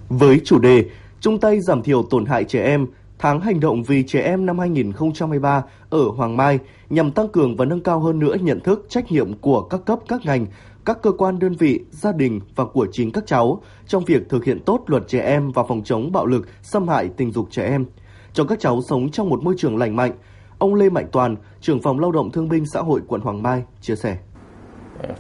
Với 0.09 0.40
chủ 0.45 0.59
đề 0.59 0.85
chung 1.21 1.40
tay 1.40 1.61
giảm 1.61 1.83
thiểu 1.83 2.02
tổn 2.02 2.26
hại 2.26 2.45
trẻ 2.45 2.64
em, 2.64 2.87
tháng 3.19 3.40
hành 3.40 3.61
động 3.61 3.83
vì 3.83 4.02
trẻ 4.02 4.21
em 4.21 4.47
năm 4.47 4.59
2023 4.59 5.62
ở 5.90 6.09
Hoàng 6.17 6.37
Mai 6.37 6.59
nhằm 6.90 7.11
tăng 7.11 7.29
cường 7.29 7.57
và 7.57 7.64
nâng 7.64 7.83
cao 7.83 8.00
hơn 8.00 8.19
nữa 8.19 8.37
nhận 8.40 8.61
thức 8.61 8.87
trách 8.88 9.12
nhiệm 9.12 9.38
của 9.38 9.62
các 9.62 9.81
cấp 9.87 9.99
các 10.09 10.20
ngành 10.25 10.46
các 10.85 11.03
cơ 11.03 11.12
quan 11.12 11.38
đơn 11.38 11.55
vị, 11.55 11.81
gia 11.90 12.12
đình 12.12 12.40
và 12.57 12.64
của 12.64 12.87
chính 12.93 13.12
các 13.12 13.27
cháu 13.27 13.62
trong 13.87 14.05
việc 14.05 14.29
thực 14.29 14.45
hiện 14.45 14.61
tốt 14.64 14.85
luật 14.87 15.03
trẻ 15.09 15.21
em 15.21 15.51
và 15.51 15.62
phòng 15.69 15.83
chống 15.85 16.12
bạo 16.12 16.27
lực, 16.27 16.49
xâm 16.62 16.88
hại 16.88 17.11
tình 17.16 17.33
dục 17.33 17.47
trẻ 17.51 17.69
em. 17.69 17.85
Cho 18.33 18.45
các 18.45 18.61
cháu 18.61 18.83
sống 18.83 19.11
trong 19.11 19.29
một 19.29 19.43
môi 19.43 19.55
trường 19.59 19.77
lành 19.77 19.97
mạnh, 19.97 20.12
ông 20.59 20.75
Lê 20.75 20.90
Mạnh 20.90 21.07
Toàn, 21.12 21.37
trưởng 21.61 21.83
phòng 21.83 22.01
lao 22.01 22.12
động 22.12 22.31
thương 22.31 22.49
binh 22.49 22.64
xã 22.66 22.81
hội 22.81 23.01
quận 23.09 23.21
Hoàng 23.21 23.43
Mai 23.43 23.62
chia 23.81 23.97
sẻ. 23.97 24.19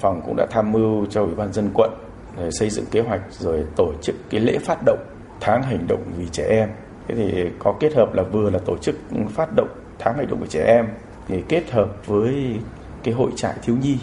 Phòng 0.00 0.22
cũng 0.26 0.36
đã 0.36 0.46
tham 0.50 0.72
mưu 0.72 1.06
cho 1.06 1.22
Ủy 1.22 1.34
ban 1.34 1.52
dân 1.52 1.70
quận 1.74 1.90
để 2.36 2.50
xây 2.50 2.70
dựng 2.70 2.84
kế 2.90 3.00
hoạch 3.00 3.20
rồi 3.30 3.64
tổ 3.76 3.92
chức 4.02 4.16
cái 4.30 4.40
lễ 4.40 4.58
phát 4.58 4.78
động 4.86 4.98
tháng 5.40 5.62
hành 5.62 5.86
động 5.88 6.02
vì 6.18 6.26
trẻ 6.32 6.46
em. 6.48 6.68
Thế 7.08 7.14
thì 7.14 7.50
có 7.58 7.74
kết 7.80 7.94
hợp 7.94 8.14
là 8.14 8.22
vừa 8.22 8.50
là 8.50 8.58
tổ 8.58 8.76
chức 8.76 8.96
phát 9.28 9.48
động 9.56 9.68
tháng 9.98 10.16
hành 10.16 10.28
động 10.28 10.40
vì 10.40 10.48
trẻ 10.48 10.64
em 10.66 10.86
thì 11.28 11.42
kết 11.48 11.70
hợp 11.70 12.06
với 12.06 12.56
cái 13.02 13.14
hội 13.14 13.30
trại 13.36 13.54
thiếu 13.62 13.76
nhi 13.82 13.98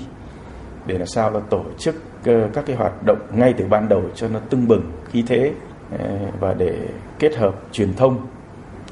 để 0.88 0.98
làm 0.98 1.08
sao 1.08 1.32
là 1.32 1.40
tổ 1.50 1.64
chức 1.78 1.96
ờ, 2.26 2.50
các 2.54 2.66
cái 2.66 2.76
hoạt 2.76 3.04
động 3.06 3.20
ngay 3.32 3.54
từ 3.58 3.66
ban 3.66 3.90
đầu 3.90 4.04
cho 4.16 4.28
nó 4.28 4.40
tưng 4.50 4.68
bừng 4.68 4.92
khí 5.12 5.24
thế 5.28 5.52
ờ, 6.00 6.08
và 6.40 6.54
để 6.54 6.88
kết 7.20 7.36
hợp 7.36 7.56
truyền 7.72 7.94
thông. 7.94 8.28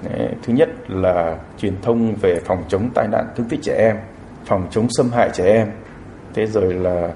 Ờ, 0.09 0.27
thứ 0.43 0.53
nhất 0.53 0.69
là 0.87 1.37
truyền 1.57 1.81
thông 1.81 2.15
về 2.15 2.39
phòng 2.45 2.63
chống 2.67 2.89
tai 2.93 3.07
nạn 3.07 3.25
thương 3.35 3.47
tích 3.49 3.59
trẻ 3.63 3.75
em 3.77 3.97
phòng 4.45 4.67
chống 4.71 4.87
xâm 4.97 5.09
hại 5.09 5.29
trẻ 5.33 5.45
em. 5.45 5.71
Thế 6.33 6.45
rồi 6.45 6.73
là 6.73 7.13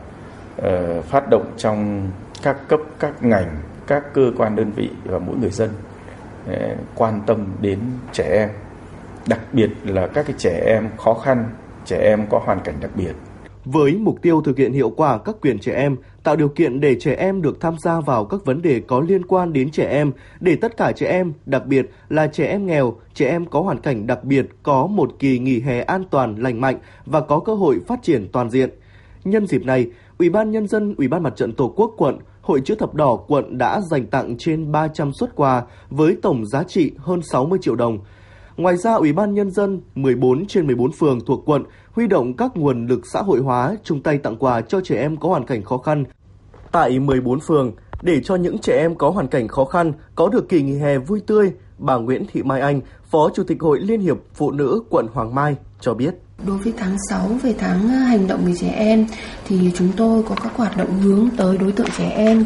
uh, 0.62 1.06
phát 1.06 1.30
động 1.30 1.52
trong 1.58 2.10
các 2.44 2.58
cấp 2.68 2.80
các 3.00 3.24
ngành 3.24 3.62
các 3.88 4.04
cơ 4.14 4.32
quan 4.38 4.56
đơn 4.56 4.72
vị 4.72 4.90
và 5.04 5.20
mỗi 5.20 5.36
người 5.38 5.50
dân 5.50 5.70
uh, 6.50 6.56
quan 6.96 7.22
tâm 7.26 7.48
đến 7.62 7.80
trẻ 8.12 8.30
em. 8.34 8.50
Đặc 9.28 9.40
biệt 9.54 9.70
là 9.84 10.08
các 10.08 10.26
cái 10.26 10.36
trẻ 10.38 10.64
em 10.66 10.90
khó 10.98 11.14
khăn 11.14 11.46
trẻ 11.86 11.98
em 11.98 12.28
có 12.30 12.40
hoàn 12.46 12.60
cảnh 12.60 12.76
đặc 12.82 12.92
biệt 12.96 13.14
với 13.66 13.96
mục 13.96 14.22
tiêu 14.22 14.42
thực 14.42 14.58
hiện 14.58 14.74
hiệu 14.74 14.90
quả 14.90 15.18
các 15.18 15.36
quyền 15.42 15.60
trẻ 15.60 15.74
em, 15.76 15.96
tạo 16.24 16.36
điều 16.36 16.48
kiện 16.48 16.80
để 16.80 16.96
trẻ 17.00 17.16
em 17.16 17.42
được 17.42 17.62
tham 17.62 17.76
gia 17.80 18.00
vào 18.00 18.26
các 18.26 18.46
vấn 18.46 18.62
đề 18.62 18.82
có 18.88 19.00
liên 19.00 19.26
quan 19.26 19.54
đến 19.54 19.72
trẻ 19.72 19.86
em, 19.90 20.12
để 20.40 20.56
tất 20.56 20.78
cả 20.78 20.92
trẻ 20.92 21.08
em, 21.08 21.34
đặc 21.46 21.66
biệt 21.66 21.90
là 22.10 22.28
trẻ 22.28 22.46
em 22.46 22.66
nghèo, 22.66 22.96
trẻ 23.14 23.30
em 23.30 23.46
có 23.46 23.62
hoàn 23.62 23.80
cảnh 23.80 24.08
đặc 24.08 24.24
biệt 24.24 24.46
có 24.64 24.88
một 24.88 25.12
kỳ 25.20 25.40
nghỉ 25.40 25.60
hè 25.60 25.82
an 25.82 26.04
toàn, 26.12 26.36
lành 26.36 26.62
mạnh 26.62 26.80
và 27.06 27.22
có 27.22 27.40
cơ 27.40 27.56
hội 27.56 27.80
phát 27.88 28.00
triển 28.04 28.28
toàn 28.32 28.50
diện. 28.50 28.70
Nhân 29.24 29.48
dịp 29.48 29.66
này, 29.66 29.88
Ủy 30.18 30.30
ban 30.30 30.52
Nhân 30.52 30.68
dân 30.68 30.96
Ủy 30.98 31.08
ban 31.08 31.24
Mặt 31.24 31.34
trận 31.36 31.54
Tổ 31.54 31.74
quốc 31.76 31.94
quận, 31.98 32.18
Hội 32.42 32.62
chữ 32.66 32.76
thập 32.76 32.94
đỏ 32.96 33.16
quận 33.28 33.58
đã 33.58 33.82
dành 33.82 34.08
tặng 34.08 34.36
trên 34.38 34.72
300 34.72 35.12
xuất 35.14 35.36
quà 35.36 35.64
với 35.90 36.18
tổng 36.22 36.46
giá 36.46 36.64
trị 36.64 36.92
hơn 36.98 37.22
60 37.22 37.60
triệu 37.62 37.76
đồng. 37.76 38.00
Ngoài 38.58 38.78
ra, 38.78 38.94
Ủy 38.94 39.14
ban 39.14 39.34
Nhân 39.34 39.52
dân 39.52 39.82
14 39.96 40.46
trên 40.46 40.68
14 40.68 40.92
phường 40.92 41.20
thuộc 41.26 41.44
quận 41.46 41.64
huy 42.00 42.08
động 42.08 42.34
các 42.34 42.58
nguồn 42.58 42.88
lực 42.88 43.02
xã 43.14 43.22
hội 43.22 43.40
hóa 43.40 43.76
chung 43.84 44.04
tay 44.04 44.18
tặng 44.18 44.36
quà 44.38 44.62
cho 44.62 44.82
trẻ 44.82 45.02
em 45.02 45.18
có 45.18 45.30
hoàn 45.30 45.46
cảnh 45.46 45.64
khó 45.64 45.78
khăn. 45.78 46.04
Tại 46.72 47.00
14 47.00 47.40
phường, 47.40 47.72
để 48.02 48.22
cho 48.24 48.36
những 48.36 48.58
trẻ 48.58 48.78
em 48.78 48.96
có 48.96 49.10
hoàn 49.10 49.28
cảnh 49.28 49.48
khó 49.48 49.66
khăn 49.66 49.94
có 50.16 50.30
được 50.30 50.50
kỳ 50.50 50.62
nghỉ 50.62 50.78
hè 50.78 50.98
vui 50.98 51.22
tươi, 51.28 51.52
bà 51.78 51.96
Nguyễn 51.96 52.26
Thị 52.32 52.44
Mai 52.44 52.62
Anh, 52.62 52.82
Phó 53.12 53.30
Chủ 53.36 53.44
tịch 53.44 53.58
Hội 53.62 53.80
Liên 53.80 54.02
hiệp 54.02 54.18
Phụ 54.34 54.52
nữ 54.52 54.84
quận 54.90 55.08
Hoàng 55.14 55.36
Mai 55.36 55.56
cho 55.82 55.94
biết. 55.94 56.16
Đối 56.48 56.58
với 56.58 56.74
tháng 56.78 56.98
6 57.10 57.28
về 57.44 57.56
tháng 57.58 57.90
à, 57.90 57.98
hành 57.98 58.28
động 58.28 58.42
vì 58.46 58.54
trẻ 58.58 58.70
em 58.70 59.06
thì 59.48 59.72
chúng 59.76 59.92
tôi 59.98 60.24
có 60.24 60.36
các 60.44 60.58
hoạt 60.58 60.78
động 60.78 61.00
hướng 61.00 61.30
tới 61.38 61.58
đối 61.58 61.72
tượng 61.72 61.90
trẻ 61.98 62.10
em. 62.10 62.46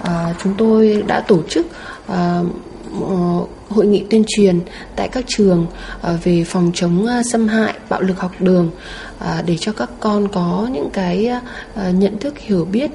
À, 0.00 0.34
chúng 0.42 0.54
tôi 0.58 1.04
đã 1.06 1.24
tổ 1.28 1.42
chức 1.48 1.66
à, 2.06 2.42
Ờ, 2.92 3.44
hội 3.68 3.86
nghị 3.86 4.04
tuyên 4.10 4.24
truyền 4.28 4.60
tại 4.96 5.08
các 5.08 5.24
trường 5.28 5.66
ờ, 6.00 6.18
về 6.24 6.44
phòng 6.44 6.70
chống 6.74 7.06
ờ, 7.06 7.22
xâm 7.22 7.48
hại 7.48 7.74
bạo 7.88 8.00
lực 8.00 8.18
học 8.18 8.32
đường 8.40 8.70
để 9.46 9.56
cho 9.56 9.72
các 9.72 9.90
con 10.00 10.28
có 10.28 10.68
những 10.72 10.90
cái 10.90 11.30
nhận 11.92 12.18
thức, 12.18 12.38
hiểu 12.38 12.64
biết 12.64 12.90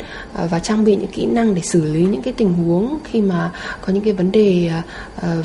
và 0.50 0.60
trang 0.60 0.84
bị 0.84 0.96
những 0.96 1.12
kỹ 1.12 1.26
năng 1.26 1.56
để 1.56 1.62
xử 1.62 1.94
lý 1.94 2.06
những 2.06 2.22
cái 2.22 2.34
tình 2.38 2.54
huống 2.54 3.00
khi 3.04 3.22
mà 3.22 3.52
có 3.82 3.94
những 3.94 4.04
cái 4.04 4.14
vấn 4.14 4.32
đề 4.32 4.72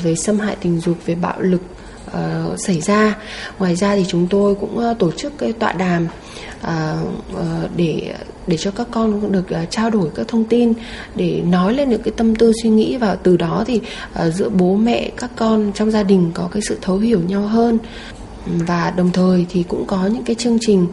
về 0.03 0.15
xâm 0.15 0.39
hại 0.39 0.55
tình 0.61 0.79
dục, 0.79 0.97
về 1.05 1.15
bạo 1.15 1.41
lực 1.41 1.61
uh, 2.09 2.59
xảy 2.59 2.81
ra 2.81 3.15
ngoài 3.59 3.75
ra 3.75 3.95
thì 3.95 4.05
chúng 4.07 4.27
tôi 4.27 4.55
cũng 4.55 4.77
uh, 4.91 4.99
tổ 4.99 5.11
chức 5.11 5.37
cái 5.37 5.53
tọa 5.53 5.71
đàm 5.71 6.07
uh, 6.61 6.69
uh, 7.33 7.39
để 7.75 8.13
để 8.47 8.57
cho 8.57 8.71
các 8.71 8.87
con 8.91 9.31
được 9.31 9.45
uh, 9.51 9.69
trao 9.69 9.89
đổi 9.89 10.09
các 10.15 10.27
thông 10.27 10.43
tin 10.43 10.73
để 11.15 11.41
nói 11.45 11.73
lên 11.73 11.89
những 11.89 12.01
cái 12.01 12.13
tâm 12.17 12.35
tư 12.35 12.51
suy 12.63 12.69
nghĩ 12.69 12.97
và 12.97 13.15
từ 13.15 13.37
đó 13.37 13.63
thì 13.67 13.81
uh, 14.27 14.33
giữa 14.33 14.49
bố 14.49 14.75
mẹ 14.75 15.11
các 15.17 15.31
con 15.35 15.71
trong 15.75 15.91
gia 15.91 16.03
đình 16.03 16.31
có 16.33 16.49
cái 16.51 16.61
sự 16.61 16.77
thấu 16.81 16.97
hiểu 16.97 17.21
nhau 17.27 17.41
hơn 17.41 17.77
và 18.45 18.93
đồng 18.97 19.11
thời 19.11 19.45
thì 19.49 19.63
cũng 19.63 19.85
có 19.85 20.05
những 20.05 20.23
cái 20.23 20.35
chương 20.35 20.57
trình 20.61 20.87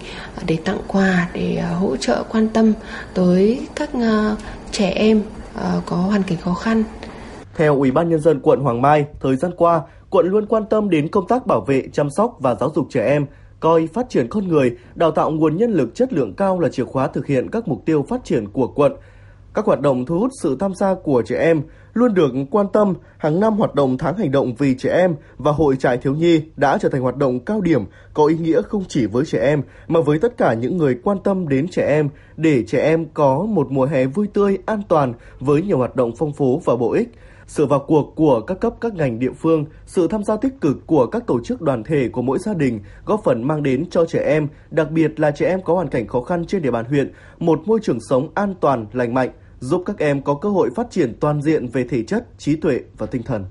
để 0.46 0.56
tặng 0.64 0.80
quà 0.86 1.28
để 1.32 1.60
hỗ 1.60 1.96
trợ 1.96 2.22
quan 2.22 2.48
tâm 2.48 2.72
tới 3.14 3.60
các 3.74 3.90
trẻ 4.72 4.90
em 4.90 5.22
có 5.86 5.96
hoàn 5.96 6.22
cảnh 6.22 6.38
khó 6.44 6.54
khăn. 6.54 6.84
Theo 7.56 7.76
Ủy 7.76 7.90
ban 7.90 8.08
nhân 8.08 8.20
dân 8.20 8.40
quận 8.40 8.60
Hoàng 8.60 8.82
Mai, 8.82 9.04
thời 9.20 9.36
gian 9.36 9.52
qua, 9.56 9.80
quận 10.16 10.26
luôn 10.26 10.46
quan 10.46 10.64
tâm 10.70 10.90
đến 10.90 11.08
công 11.08 11.26
tác 11.26 11.46
bảo 11.46 11.60
vệ, 11.60 11.88
chăm 11.92 12.10
sóc 12.10 12.36
và 12.40 12.54
giáo 12.54 12.72
dục 12.74 12.86
trẻ 12.90 13.06
em, 13.06 13.26
coi 13.60 13.86
phát 13.86 14.06
triển 14.08 14.28
con 14.28 14.48
người, 14.48 14.76
đào 14.94 15.10
tạo 15.10 15.30
nguồn 15.30 15.56
nhân 15.56 15.72
lực 15.72 15.94
chất 15.94 16.12
lượng 16.12 16.34
cao 16.34 16.60
là 16.60 16.68
chìa 16.68 16.84
khóa 16.84 17.06
thực 17.06 17.26
hiện 17.26 17.50
các 17.50 17.68
mục 17.68 17.82
tiêu 17.86 18.04
phát 18.08 18.24
triển 18.24 18.48
của 18.48 18.66
quận. 18.66 18.92
Các 19.54 19.64
hoạt 19.64 19.80
động 19.80 20.06
thu 20.06 20.18
hút 20.18 20.30
sự 20.42 20.56
tham 20.60 20.74
gia 20.74 20.94
của 20.94 21.22
trẻ 21.26 21.38
em 21.38 21.62
luôn 21.94 22.14
được 22.14 22.32
quan 22.50 22.66
tâm. 22.72 22.94
Hàng 23.18 23.40
năm 23.40 23.54
hoạt 23.56 23.74
động 23.74 23.98
tháng 23.98 24.18
hành 24.18 24.30
động 24.30 24.54
vì 24.54 24.74
trẻ 24.78 24.90
em 24.90 25.14
và 25.36 25.52
hội 25.52 25.76
trại 25.76 25.98
thiếu 25.98 26.14
nhi 26.14 26.40
đã 26.56 26.78
trở 26.78 26.88
thành 26.88 27.02
hoạt 27.02 27.16
động 27.16 27.40
cao 27.40 27.60
điểm 27.60 27.84
có 28.14 28.26
ý 28.26 28.36
nghĩa 28.38 28.62
không 28.62 28.84
chỉ 28.88 29.06
với 29.06 29.24
trẻ 29.24 29.38
em 29.38 29.62
mà 29.88 30.00
với 30.00 30.18
tất 30.18 30.36
cả 30.36 30.54
những 30.54 30.76
người 30.76 30.98
quan 31.04 31.18
tâm 31.24 31.48
đến 31.48 31.68
trẻ 31.68 31.86
em 31.88 32.08
để 32.36 32.64
trẻ 32.66 32.82
em 32.82 33.06
có 33.14 33.46
một 33.48 33.70
mùa 33.70 33.84
hè 33.84 34.06
vui 34.06 34.26
tươi, 34.34 34.58
an 34.66 34.82
toàn 34.88 35.12
với 35.40 35.62
nhiều 35.62 35.78
hoạt 35.78 35.96
động 35.96 36.12
phong 36.18 36.32
phú 36.32 36.62
và 36.64 36.76
bổ 36.76 36.92
ích 36.92 37.08
sự 37.46 37.66
vào 37.66 37.84
cuộc 37.86 38.12
của 38.16 38.40
các 38.40 38.60
cấp 38.60 38.74
các 38.80 38.94
ngành 38.94 39.18
địa 39.18 39.32
phương, 39.32 39.64
sự 39.86 40.08
tham 40.08 40.24
gia 40.24 40.36
tích 40.36 40.60
cực 40.60 40.86
của 40.86 41.06
các 41.06 41.26
tổ 41.26 41.40
chức 41.44 41.62
đoàn 41.62 41.84
thể 41.84 42.08
của 42.08 42.22
mỗi 42.22 42.38
gia 42.38 42.54
đình 42.54 42.80
góp 43.04 43.20
phần 43.24 43.42
mang 43.42 43.62
đến 43.62 43.90
cho 43.90 44.06
trẻ 44.06 44.22
em, 44.26 44.48
đặc 44.70 44.90
biệt 44.90 45.20
là 45.20 45.30
trẻ 45.30 45.48
em 45.48 45.62
có 45.62 45.74
hoàn 45.74 45.88
cảnh 45.88 46.06
khó 46.06 46.20
khăn 46.20 46.44
trên 46.46 46.62
địa 46.62 46.70
bàn 46.70 46.84
huyện, 46.84 47.12
một 47.38 47.62
môi 47.66 47.80
trường 47.82 47.98
sống 48.00 48.28
an 48.34 48.54
toàn, 48.60 48.86
lành 48.92 49.14
mạnh, 49.14 49.30
giúp 49.60 49.82
các 49.86 49.98
em 49.98 50.22
có 50.22 50.34
cơ 50.34 50.48
hội 50.48 50.70
phát 50.74 50.90
triển 50.90 51.14
toàn 51.20 51.42
diện 51.42 51.66
về 51.66 51.84
thể 51.84 52.02
chất, 52.02 52.26
trí 52.38 52.56
tuệ 52.56 52.80
và 52.98 53.06
tinh 53.06 53.22
thần. 53.22 53.44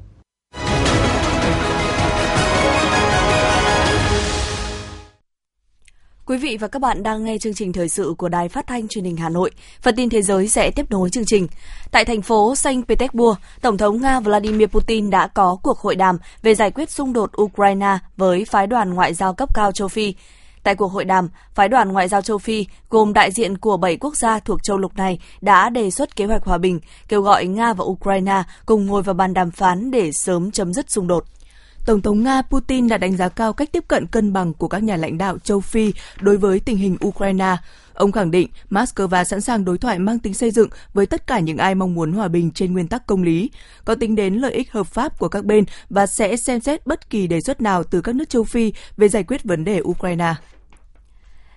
Quý 6.27 6.37
vị 6.37 6.57
và 6.57 6.67
các 6.67 6.81
bạn 6.81 7.03
đang 7.03 7.23
nghe 7.23 7.37
chương 7.37 7.53
trình 7.53 7.73
thời 7.73 7.89
sự 7.89 8.13
của 8.17 8.29
Đài 8.29 8.49
Phát 8.49 8.67
thanh 8.67 8.87
Truyền 8.87 9.05
hình 9.05 9.17
Hà 9.17 9.29
Nội. 9.29 9.51
Phần 9.81 9.95
tin 9.95 10.09
thế 10.09 10.21
giới 10.21 10.47
sẽ 10.47 10.71
tiếp 10.71 10.85
nối 10.89 11.09
chương 11.09 11.25
trình. 11.25 11.47
Tại 11.91 12.05
thành 12.05 12.21
phố 12.21 12.55
Saint 12.55 12.87
Petersburg, 12.87 13.39
Tổng 13.61 13.77
thống 13.77 14.01
Nga 14.01 14.19
Vladimir 14.19 14.67
Putin 14.67 15.09
đã 15.09 15.27
có 15.27 15.57
cuộc 15.63 15.79
hội 15.79 15.95
đàm 15.95 16.17
về 16.41 16.55
giải 16.55 16.71
quyết 16.71 16.89
xung 16.89 17.13
đột 17.13 17.41
Ukraine 17.41 17.97
với 18.17 18.45
phái 18.45 18.67
đoàn 18.67 18.93
ngoại 18.93 19.13
giao 19.13 19.33
cấp 19.33 19.55
cao 19.55 19.71
châu 19.71 19.87
Phi. 19.87 20.15
Tại 20.63 20.75
cuộc 20.75 20.87
hội 20.87 21.05
đàm, 21.05 21.29
phái 21.53 21.69
đoàn 21.69 21.91
ngoại 21.91 22.07
giao 22.07 22.21
châu 22.21 22.37
Phi 22.37 22.65
gồm 22.89 23.13
đại 23.13 23.31
diện 23.31 23.57
của 23.57 23.77
7 23.77 23.97
quốc 23.97 24.15
gia 24.15 24.39
thuộc 24.39 24.63
châu 24.63 24.77
lục 24.77 24.97
này 24.97 25.19
đã 25.41 25.69
đề 25.69 25.91
xuất 25.91 26.15
kế 26.15 26.25
hoạch 26.25 26.43
hòa 26.43 26.57
bình, 26.57 26.79
kêu 27.07 27.21
gọi 27.21 27.45
Nga 27.45 27.73
và 27.73 27.85
Ukraine 27.85 28.43
cùng 28.65 28.85
ngồi 28.85 29.01
vào 29.01 29.15
bàn 29.15 29.33
đàm 29.33 29.51
phán 29.51 29.91
để 29.91 30.11
sớm 30.11 30.51
chấm 30.51 30.73
dứt 30.73 30.91
xung 30.91 31.07
đột. 31.07 31.25
Tổng 31.85 32.01
thống 32.01 32.23
Nga 32.23 32.41
Putin 32.41 32.87
đã 32.87 32.97
đánh 32.97 33.17
giá 33.17 33.29
cao 33.29 33.53
cách 33.53 33.71
tiếp 33.71 33.83
cận 33.87 34.07
cân 34.07 34.33
bằng 34.33 34.53
của 34.53 34.67
các 34.67 34.83
nhà 34.83 34.97
lãnh 34.97 35.17
đạo 35.17 35.37
châu 35.37 35.59
Phi 35.59 35.93
đối 36.21 36.37
với 36.37 36.59
tình 36.59 36.77
hình 36.77 36.97
Ukraine. 37.05 37.55
Ông 37.93 38.11
khẳng 38.11 38.31
định 38.31 38.47
Moscow 38.69 39.23
sẵn 39.23 39.41
sàng 39.41 39.65
đối 39.65 39.77
thoại 39.77 39.99
mang 39.99 40.19
tính 40.19 40.33
xây 40.33 40.51
dựng 40.51 40.69
với 40.93 41.05
tất 41.05 41.27
cả 41.27 41.39
những 41.39 41.57
ai 41.57 41.75
mong 41.75 41.93
muốn 41.93 42.13
hòa 42.13 42.27
bình 42.27 42.51
trên 42.51 42.73
nguyên 42.73 42.87
tắc 42.87 43.07
công 43.07 43.23
lý, 43.23 43.49
có 43.85 43.95
tính 43.95 44.15
đến 44.15 44.35
lợi 44.35 44.53
ích 44.53 44.71
hợp 44.71 44.87
pháp 44.87 45.19
của 45.19 45.27
các 45.27 45.45
bên 45.45 45.63
và 45.89 46.07
sẽ 46.07 46.37
xem 46.37 46.59
xét 46.59 46.87
bất 46.87 47.09
kỳ 47.09 47.27
đề 47.27 47.41
xuất 47.41 47.61
nào 47.61 47.83
từ 47.83 48.01
các 48.01 48.15
nước 48.15 48.29
châu 48.29 48.43
Phi 48.43 48.73
về 48.97 49.07
giải 49.07 49.23
quyết 49.23 49.43
vấn 49.43 49.63
đề 49.63 49.81
Ukraine. 49.81 50.33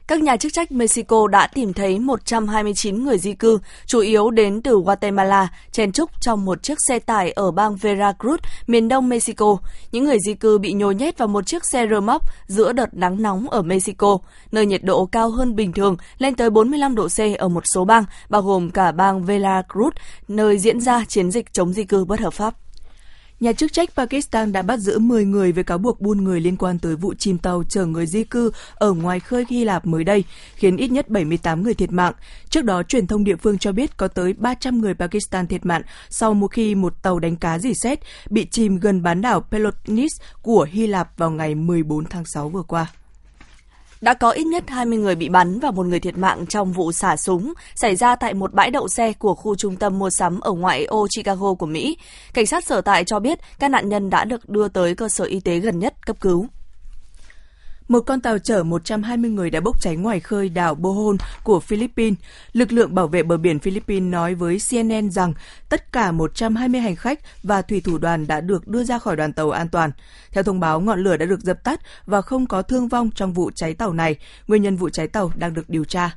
Các 0.09 0.23
nhà 0.23 0.37
chức 0.37 0.53
trách 0.53 0.73
Mexico 0.73 1.27
đã 1.27 1.47
tìm 1.47 1.73
thấy 1.73 1.99
129 1.99 3.05
người 3.05 3.18
di 3.18 3.35
cư, 3.35 3.59
chủ 3.87 4.01
yếu 4.01 4.31
đến 4.31 4.62
từ 4.62 4.81
Guatemala, 4.85 5.49
chen 5.73 5.92
trúc 5.92 6.11
trong 6.21 6.44
một 6.44 6.62
chiếc 6.62 6.79
xe 6.88 6.99
tải 6.99 7.31
ở 7.31 7.51
bang 7.51 7.75
Veracruz, 7.75 8.37
miền 8.66 8.88
đông 8.88 9.09
Mexico. 9.09 9.57
Những 9.92 10.05
người 10.05 10.16
di 10.27 10.35
cư 10.35 10.59
bị 10.59 10.73
nhồi 10.73 10.94
nhét 10.94 11.18
vào 11.18 11.29
một 11.29 11.47
chiếc 11.47 11.64
xe 11.64 11.87
rơ 11.90 12.01
móc 12.01 12.23
giữa 12.47 12.73
đợt 12.73 12.94
nắng 12.94 13.23
nóng 13.23 13.51
ở 13.51 13.62
Mexico, 13.62 14.18
nơi 14.53 14.66
nhiệt 14.66 14.85
độ 14.85 15.07
cao 15.07 15.31
hơn 15.31 15.57
bình 15.57 15.73
thường 15.73 15.97
lên 16.18 16.35
tới 16.35 16.51
45 16.51 16.94
độ 16.94 17.09
C 17.09 17.38
ở 17.38 17.49
một 17.49 17.62
số 17.75 17.85
bang, 17.85 18.05
bao 18.29 18.42
gồm 18.42 18.71
cả 18.71 18.92
bang 18.92 19.25
Veracruz, 19.25 19.90
nơi 20.29 20.59
diễn 20.59 20.81
ra 20.81 21.05
chiến 21.09 21.31
dịch 21.31 21.53
chống 21.53 21.73
di 21.73 21.85
cư 21.85 22.05
bất 22.05 22.21
hợp 22.21 22.33
pháp. 22.33 22.55
Nhà 23.40 23.53
chức 23.53 23.72
trách 23.72 23.90
Pakistan 23.96 24.53
đã 24.53 24.62
bắt 24.62 24.77
giữ 24.77 24.98
10 24.98 25.24
người 25.24 25.53
với 25.53 25.64
cáo 25.64 25.79
buộc 25.79 26.01
buôn 26.01 26.24
người 26.24 26.40
liên 26.40 26.57
quan 26.57 26.79
tới 26.79 26.96
vụ 26.96 27.14
chìm 27.14 27.38
tàu 27.38 27.62
chở 27.68 27.87
người 27.87 28.07
di 28.07 28.24
cư 28.24 28.51
ở 28.74 28.92
ngoài 28.92 29.20
khơi 29.20 29.44
Hy 29.48 29.64
Lạp 29.64 29.87
mới 29.87 30.05
đây, 30.05 30.24
khiến 30.55 30.77
ít 30.77 30.90
nhất 30.90 31.09
78 31.09 31.62
người 31.62 31.74
thiệt 31.74 31.92
mạng. 31.92 32.12
Trước 32.51 32.64
đó, 32.64 32.83
truyền 32.83 33.07
thông 33.07 33.24
địa 33.24 33.37
phương 33.37 33.59
cho 33.59 33.72
biết 33.72 33.96
có 33.96 34.09
tới 34.09 34.33
300 34.33 34.81
người 34.81 34.94
Pakistan 34.94 35.46
thiệt 35.46 35.66
mạng 35.66 35.83
sau 36.09 36.35
một 36.35 36.48
khi 36.48 36.74
một 36.74 37.03
tàu 37.03 37.18
đánh 37.18 37.37
cá 37.37 37.59
dì 37.59 37.72
xét 37.74 37.98
bị 38.31 38.46
chìm 38.51 38.79
gần 38.79 39.03
bán 39.03 39.20
đảo 39.20 39.40
Peloponnese 39.40 40.24
của 40.42 40.66
Hy 40.70 40.87
Lạp 40.87 41.18
vào 41.18 41.31
ngày 41.31 41.55
14 41.55 42.05
tháng 42.05 42.24
6 42.24 42.48
vừa 42.48 42.62
qua. 42.62 42.87
Đã 44.00 44.14
có 44.14 44.30
ít 44.30 44.46
nhất 44.46 44.64
20 44.68 44.98
người 44.98 45.14
bị 45.14 45.28
bắn 45.28 45.58
và 45.61 45.70
một 45.70 45.87
người 45.87 46.00
thiệt 46.00 46.18
mạng 46.18 46.46
trong 46.48 46.72
vụ 46.72 46.92
xả 46.92 47.16
súng 47.16 47.52
xảy 47.74 47.96
ra 47.96 48.16
tại 48.16 48.34
một 48.34 48.54
bãi 48.54 48.70
đậu 48.70 48.88
xe 48.88 49.12
của 49.12 49.34
khu 49.34 49.54
trung 49.54 49.76
tâm 49.76 49.98
mua 49.98 50.11
sắm 50.11 50.40
ở 50.40 50.52
ngoại 50.52 50.84
ô 50.84 51.06
Chicago 51.16 51.54
của 51.54 51.66
Mỹ. 51.66 51.96
Cảnh 52.34 52.46
sát 52.46 52.64
sở 52.64 52.80
tại 52.80 53.04
cho 53.04 53.20
biết 53.20 53.38
các 53.58 53.70
nạn 53.70 53.88
nhân 53.88 54.11
đã 54.11 54.24
được 54.24 54.48
đưa 54.48 54.68
tới 54.68 54.94
cơ 54.94 55.08
sở 55.08 55.24
y 55.24 55.40
tế 55.40 55.58
gần 55.58 55.78
nhất 55.78 56.06
cấp 56.06 56.16
cứu. 56.20 56.46
Một 57.88 58.01
con 58.01 58.20
tàu 58.20 58.38
chở 58.38 58.62
120 58.62 59.31
người 59.31 59.51
đã 59.51 59.61
bốc 59.61 59.81
cháy 59.81 59.96
ngoài 59.96 60.20
khơi 60.20 60.48
đảo 60.48 60.74
Bohol 60.74 61.16
của 61.42 61.61
Philippines. 61.61 62.18
Lực 62.53 62.72
lượng 62.72 62.94
bảo 62.94 63.07
vệ 63.09 63.22
bờ 63.22 63.37
biển 63.37 63.59
Philippines 63.59 64.11
nói 64.11 64.35
với 64.35 64.59
CNN 64.70 65.11
rằng 65.11 65.33
tất 65.68 65.92
cả 65.92 66.12
120 66.12 66.81
hành 66.81 66.96
khách 66.96 67.20
và 67.42 67.62
thủy 67.62 67.81
thủ 67.81 67.98
đoàn 67.98 68.27
đã 68.27 68.40
được 68.40 68.68
đưa 68.68 68.85
ra 68.85 68.98
khỏi 68.98 69.16
đoàn 69.16 69.33
tàu 69.33 69.51
an 69.51 69.68
toàn. 69.68 69.90
Theo 70.33 70.44
thông 70.44 70.61
báo, 70.61 70.81
ngọn 70.81 71.05
lửa 71.05 71.16
đã 71.16 71.27
được 71.27 71.40
dập 71.40 71.64
tắt 71.64 71.81
và 72.07 72.22
không 72.22 72.46
có 72.46 72.62
thương 72.62 72.88
vong 72.88 73.11
trong 73.14 73.33
vụ 73.33 73.51
cháy 73.55 73.74
tàu 73.74 73.92
này. 73.92 74.16
Nguyên 74.46 74.62
nhân 74.62 74.77
vụ 74.77 74.88
cháy 74.88 75.09
tàu 75.09 75.33
đang 75.37 75.55
được 75.55 75.68
điều 75.68 75.85
tra. 75.85 76.16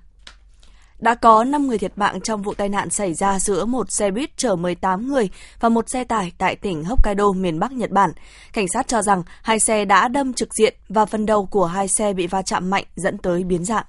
Đã 1.01 1.15
có 1.15 1.43
5 1.43 1.67
người 1.67 1.77
thiệt 1.77 1.91
mạng 1.95 2.21
trong 2.21 2.41
vụ 2.41 2.53
tai 2.53 2.69
nạn 2.69 2.89
xảy 2.89 3.13
ra 3.13 3.39
giữa 3.39 3.65
một 3.65 3.91
xe 3.91 4.11
buýt 4.11 4.37
chở 4.37 4.55
18 4.55 5.07
người 5.07 5.29
và 5.59 5.69
một 5.69 5.89
xe 5.89 6.03
tải 6.03 6.31
tại 6.37 6.55
tỉnh 6.55 6.83
Hokkaido, 6.83 7.31
miền 7.31 7.59
Bắc 7.59 7.71
Nhật 7.71 7.91
Bản. 7.91 8.11
Cảnh 8.53 8.65
sát 8.73 8.87
cho 8.87 9.01
rằng 9.01 9.23
hai 9.41 9.59
xe 9.59 9.85
đã 9.85 10.07
đâm 10.07 10.33
trực 10.33 10.53
diện 10.53 10.73
và 10.89 11.05
phần 11.05 11.25
đầu 11.25 11.45
của 11.45 11.65
hai 11.65 11.87
xe 11.87 12.13
bị 12.13 12.27
va 12.27 12.41
chạm 12.41 12.69
mạnh 12.69 12.85
dẫn 12.95 13.17
tới 13.17 13.43
biến 13.43 13.65
dạng. 13.65 13.85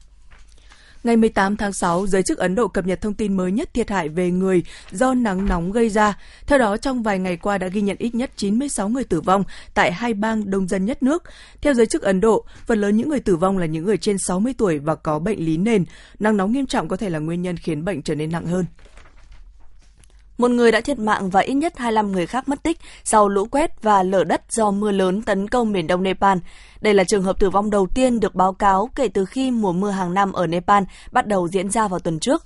Ngày 1.05 1.17
18 1.17 1.57
tháng 1.57 1.73
6, 1.73 2.07
giới 2.07 2.23
chức 2.23 2.38
Ấn 2.38 2.55
Độ 2.55 2.69
cập 2.69 2.87
nhật 2.87 3.01
thông 3.01 3.15
tin 3.15 3.37
mới 3.37 3.53
nhất 3.53 3.75
thiệt 3.75 3.91
hại 3.91 4.09
về 4.09 4.31
người 4.31 4.62
do 4.91 5.15
nắng 5.15 5.47
nóng 5.47 5.73
gây 5.73 5.88
ra. 5.88 6.19
Theo 6.47 6.59
đó, 6.59 6.77
trong 6.77 7.03
vài 7.03 7.19
ngày 7.19 7.37
qua 7.37 7.59
đã 7.59 7.69
ghi 7.69 7.81
nhận 7.81 7.97
ít 7.99 8.15
nhất 8.15 8.31
96 8.37 8.88
người 8.88 9.05
tử 9.05 9.21
vong 9.21 9.45
tại 9.75 9.93
hai 9.93 10.15
bang 10.15 10.51
đông 10.51 10.69
dân 10.69 10.85
nhất 10.85 11.03
nước. 11.03 11.23
Theo 11.61 11.75
giới 11.75 11.87
chức 11.87 12.03
Ấn 12.03 12.21
Độ, 12.21 12.45
phần 12.67 12.81
lớn 12.81 12.97
những 12.97 13.09
người 13.09 13.21
tử 13.21 13.37
vong 13.37 13.59
là 13.59 13.67
những 13.67 13.85
người 13.85 13.97
trên 13.97 14.17
60 14.19 14.55
tuổi 14.59 14.79
và 14.79 14.95
có 14.95 15.19
bệnh 15.19 15.45
lý 15.45 15.57
nền. 15.57 15.85
Nắng 16.19 16.37
nóng 16.37 16.53
nghiêm 16.53 16.67
trọng 16.67 16.88
có 16.88 16.97
thể 16.97 17.11
là 17.11 17.19
nguyên 17.19 17.43
nhân 17.43 17.57
khiến 17.57 17.85
bệnh 17.85 18.03
trở 18.03 18.15
nên 18.15 18.33
nặng 18.33 18.47
hơn. 18.47 18.65
Một 20.42 20.50
người 20.50 20.72
đã 20.72 20.81
thiệt 20.81 20.98
mạng 20.98 21.31
và 21.31 21.40
ít 21.40 21.55
nhất 21.55 21.78
25 21.78 22.12
người 22.12 22.26
khác 22.26 22.48
mất 22.48 22.62
tích 22.62 22.78
sau 23.05 23.28
lũ 23.28 23.46
quét 23.50 23.83
và 23.83 24.02
lở 24.02 24.24
đất 24.24 24.42
do 24.50 24.70
mưa 24.70 24.92
lớn 24.92 25.22
tấn 25.22 25.48
công 25.48 25.72
miền 25.72 25.87
đông 25.87 26.02
Nepal. 26.02 26.38
Đây 26.81 26.94
là 26.94 27.05
trường 27.05 27.22
hợp 27.22 27.40
tử 27.40 27.50
vong 27.50 27.70
đầu 27.70 27.87
tiên 27.94 28.20
được 28.20 28.35
báo 28.35 28.52
cáo 28.52 28.90
kể 28.94 29.09
từ 29.09 29.24
khi 29.24 29.50
mùa 29.50 29.72
mưa 29.72 29.90
hàng 29.90 30.14
năm 30.14 30.33
ở 30.33 30.46
Nepal 30.46 30.85
bắt 31.12 31.26
đầu 31.26 31.48
diễn 31.48 31.70
ra 31.70 31.88
vào 31.88 32.00
tuần 32.00 32.18
trước. 32.20 32.44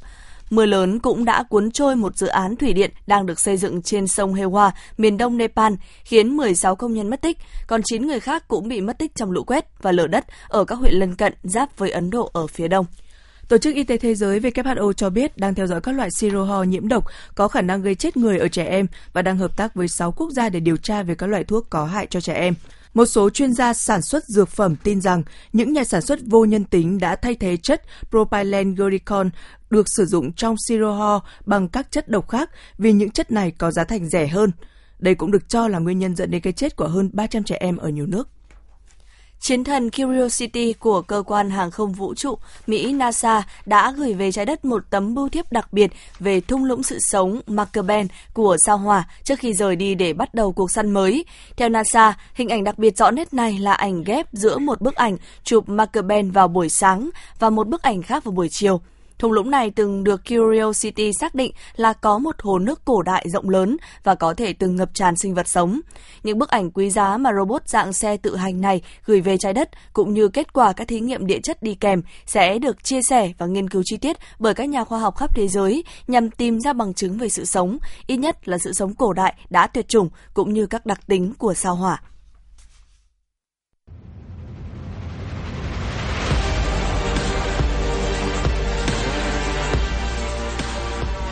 Mưa 0.51 0.67
lớn 0.67 0.99
cũng 0.99 1.25
đã 1.25 1.43
cuốn 1.43 1.71
trôi 1.71 1.97
một 1.97 2.17
dự 2.17 2.27
án 2.27 2.57
thủy 2.57 2.73
điện 2.73 2.91
đang 3.07 3.27
được 3.27 3.41
xây 3.41 3.57
dựng 3.57 3.83
trên 3.83 4.07
sông 4.07 4.35
Hewa, 4.35 4.71
miền 4.99 5.17
đông 5.17 5.37
Nepal, 5.37 5.73
khiến 6.05 6.37
16 6.37 6.77
công 6.77 6.95
nhân 6.95 7.11
mất 7.11 7.21
tích, 7.21 7.39
còn 7.67 7.81
9 7.85 8.07
người 8.07 8.21
khác 8.21 8.49
cũng 8.49 8.69
bị 8.69 8.81
mất 8.81 8.99
tích 8.99 9.15
trong 9.15 9.31
lũ 9.31 9.45
quét 9.45 9.83
và 9.83 9.93
lở 9.93 10.07
đất 10.07 10.25
ở 10.49 10.65
các 10.65 10.79
huyện 10.79 10.95
lân 10.95 11.15
cận 11.15 11.35
giáp 11.43 11.79
với 11.79 11.91
Ấn 11.91 12.11
Độ 12.11 12.31
ở 12.33 12.47
phía 12.47 12.69
đông. 12.69 12.87
Tổ 13.49 13.59
chức 13.59 13.75
Y 13.75 13.85
tế 13.85 13.99
Thế 13.99 14.15
giới 14.15 14.41
WHO 14.41 14.93
cho 14.93 15.11
biết 15.11 15.39
đang 15.39 15.55
theo 15.55 15.67
dõi 15.67 15.81
các 15.81 15.93
loại 15.93 16.09
siro 16.11 16.45
ho 16.45 16.63
nhiễm 16.63 16.89
độc 16.89 17.05
có 17.35 17.49
khả 17.49 17.63
năng 17.63 17.83
gây 17.83 17.95
chết 17.95 18.17
người 18.17 18.39
ở 18.39 18.49
trẻ 18.49 18.65
em 18.65 18.87
và 19.13 19.23
đang 19.23 19.39
hợp 19.39 19.57
tác 19.57 19.75
với 19.75 19.89
6 19.89 20.13
quốc 20.13 20.31
gia 20.31 20.49
để 20.49 20.61
điều 20.61 20.77
tra 20.77 21.03
về 21.03 21.15
các 21.15 21.27
loại 21.27 21.45
thuốc 21.45 21.71
có 21.71 21.85
hại 21.85 22.07
cho 22.11 22.21
trẻ 22.21 22.35
em. 22.35 22.55
Một 22.95 23.07
số 23.07 23.31
chuyên 23.31 23.53
gia 23.53 23.73
sản 23.73 24.03
xuất 24.03 24.25
dược 24.25 24.49
phẩm 24.49 24.77
tin 24.77 25.01
rằng 25.01 25.23
những 25.53 25.73
nhà 25.73 25.85
sản 25.85 26.03
xuất 26.03 26.19
vô 26.27 26.45
nhân 26.45 26.65
tính 26.65 26.99
đã 26.99 27.17
thay 27.17 27.35
thế 27.35 27.57
chất 27.57 27.83
propylene 28.11 28.75
glycol 28.75 29.27
được 29.71 29.87
sử 29.97 30.07
dụng 30.07 30.33
trong 30.33 30.57
siro 30.69 30.93
ho 30.93 31.25
bằng 31.45 31.69
các 31.69 31.91
chất 31.91 32.09
độc 32.09 32.29
khác 32.29 32.51
vì 32.79 32.93
những 32.93 33.11
chất 33.11 33.31
này 33.31 33.51
có 33.51 33.71
giá 33.71 33.85
thành 33.85 34.09
rẻ 34.09 34.27
hơn. 34.27 34.51
Đây 34.99 35.15
cũng 35.15 35.31
được 35.31 35.49
cho 35.49 35.69
là 35.69 35.79
nguyên 35.79 35.99
nhân 35.99 36.17
dẫn 36.17 36.31
đến 36.31 36.41
cái 36.41 36.53
chết 36.53 36.77
của 36.77 36.89
hơn 36.89 37.11
300 37.13 37.45
trẻ 37.45 37.57
em 37.61 37.77
ở 37.77 37.89
nhiều 37.89 38.07
nước. 38.07 38.29
Chiến 39.41 39.65
thần 39.65 39.91
Curiosity 39.91 40.73
của 40.73 41.03
cơ 41.03 41.23
quan 41.27 41.51
hàng 41.51 41.71
không 41.71 41.93
vũ 41.93 42.15
trụ 42.15 42.39
Mỹ 42.67 42.93
NASA 42.93 43.43
đã 43.67 43.91
gửi 43.91 44.15
về 44.15 44.33
trái 44.33 44.47
đất 44.47 44.65
một 44.65 44.83
tấm 44.91 45.15
bưu 45.15 45.29
thiếp 45.29 45.53
đặc 45.53 45.73
biệt 45.73 45.91
về 46.19 46.41
thung 46.41 46.65
lũng 46.65 46.83
sự 46.83 46.99
sống 47.01 47.41
Marker 47.47 47.87
của 48.35 48.57
sao 48.65 48.79
hỏa 48.79 49.09
trước 49.25 49.39
khi 49.39 49.53
rời 49.53 49.77
đi 49.77 49.95
để 49.95 50.13
bắt 50.13 50.35
đầu 50.35 50.53
cuộc 50.53 50.71
săn 50.71 50.91
mới. 50.91 51.25
Theo 51.57 51.69
NASA, 51.69 52.15
hình 52.35 52.49
ảnh 52.49 52.65
đặc 52.65 52.79
biệt 52.79 52.97
rõ 52.97 53.11
nét 53.11 53.35
này 53.35 53.59
là 53.59 53.73
ảnh 53.73 54.05
ghép 54.05 54.27
giữa 54.33 54.59
một 54.59 54.81
bức 54.81 54.95
ảnh 54.95 55.17
chụp 55.45 55.69
Marker 55.69 56.05
vào 56.33 56.49
buổi 56.49 56.69
sáng 56.69 57.11
và 57.39 57.51
một 57.51 57.69
bức 57.69 57.83
ảnh 57.83 58.03
khác 58.03 58.25
vào 58.25 58.33
buổi 58.33 58.49
chiều. 58.49 58.81
Thung 59.19 59.33
lũng 59.33 59.51
này 59.51 59.71
từng 59.71 60.05
được 60.05 60.23
Curiosity 60.29 61.11
xác 61.21 61.35
định 61.35 61.53
là 61.77 61.93
có 61.93 62.19
một 62.19 62.37
hồ 62.39 62.59
nước 62.59 62.85
cổ 62.85 63.03
đại 63.03 63.27
rộng 63.29 63.51
lớn 63.51 63.77
và 64.05 64.15
có 64.15 64.35
thể 64.35 64.53
từng 64.53 64.77
ngập 64.77 64.95
tràn 64.95 65.17
sinh 65.17 65.35
vật 65.35 65.49
sống. 65.49 65.81
Những 66.23 66.39
bức 66.39 66.49
ảnh 66.49 66.71
quý 66.71 66.91
giá 66.91 67.17
mà 67.17 67.31
robot 67.39 67.69
dạng 67.69 67.93
xe 67.93 68.17
tự 68.17 68.37
hành 68.37 68.61
này 68.61 68.83
gửi 69.05 69.21
về 69.21 69.39
trái 69.39 69.53
đất 69.53 69.71
cũng 69.93 70.15
như 70.15 70.29
kết 70.29 70.53
quả 70.53 70.73
các 70.73 70.89
thí 70.89 71.01
nghiệm 71.01 71.27
địa 71.27 71.41
chất 71.43 71.63
đi 71.63 71.75
kèm 71.75 72.03
sẽ 72.27 72.59
được 72.59 72.85
chia 72.85 73.03
sẻ 73.03 73.33
và 73.39 73.47
nghiên 73.47 73.69
cứu 73.69 73.83
chi 73.85 73.97
tiết 73.97 74.17
bởi 74.39 74.55
các 74.55 74.69
nhà 74.69 74.85
khoa 74.85 74.99
học 74.99 75.17
khắp 75.17 75.37
thế 75.37 75.49
giới 75.49 75.85
nhằm 76.07 76.31
tìm 76.31 76.61
ra 76.61 76.73
bằng 76.73 76.95
chứng 76.95 77.19
về 77.19 77.29
sự 77.29 77.45
sống, 77.45 77.79
ít 78.07 78.17
nhất 78.17 78.49
là 78.49 78.59
sự 78.59 78.73
sống 78.73 78.95
cổ 78.95 79.13
đại 79.13 79.35
đã 79.51 79.67
tuyệt 79.67 79.89
chủng 79.89 80.09
cũng 80.35 80.53
như 80.53 80.67
các 80.67 80.87
đặc 80.87 81.01
tính 81.07 81.33
của 81.39 81.55
sao 81.55 81.75
hỏa. 81.75 82.03